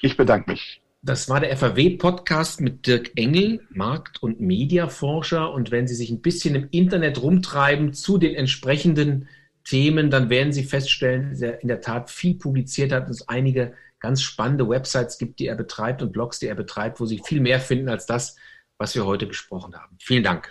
Ich 0.00 0.16
bedanke 0.16 0.52
mich. 0.52 0.80
Das 1.02 1.28
war 1.28 1.40
der 1.40 1.54
FAW-Podcast 1.54 2.62
mit 2.62 2.86
Dirk 2.86 3.12
Engel, 3.16 3.60
Markt- 3.68 4.22
und 4.22 4.40
Mediaforscher. 4.40 5.52
Und 5.52 5.70
wenn 5.70 5.86
Sie 5.86 5.94
sich 5.94 6.08
ein 6.08 6.22
bisschen 6.22 6.54
im 6.54 6.68
Internet 6.70 7.20
rumtreiben 7.20 7.92
zu 7.92 8.16
den 8.16 8.34
entsprechenden 8.34 9.28
Themen, 9.64 10.10
dann 10.10 10.30
werden 10.30 10.54
Sie 10.54 10.64
feststellen, 10.64 11.30
dass 11.30 11.42
er 11.42 11.60
in 11.60 11.68
der 11.68 11.82
Tat 11.82 12.10
viel 12.10 12.34
publiziert 12.36 12.90
hat 12.92 13.04
und 13.04 13.10
es 13.10 13.28
einige 13.28 13.74
ganz 14.00 14.22
spannende 14.22 14.66
Websites 14.66 15.18
gibt, 15.18 15.38
die 15.40 15.46
er 15.46 15.56
betreibt 15.56 16.00
und 16.00 16.12
Blogs, 16.12 16.38
die 16.38 16.46
er 16.46 16.54
betreibt, 16.54 17.00
wo 17.00 17.06
Sie 17.06 17.20
viel 17.22 17.40
mehr 17.40 17.60
finden 17.60 17.90
als 17.90 18.06
das, 18.06 18.36
was 18.78 18.94
wir 18.94 19.04
heute 19.04 19.26
besprochen 19.26 19.74
haben. 19.74 19.96
Vielen 20.00 20.24
Dank. 20.24 20.50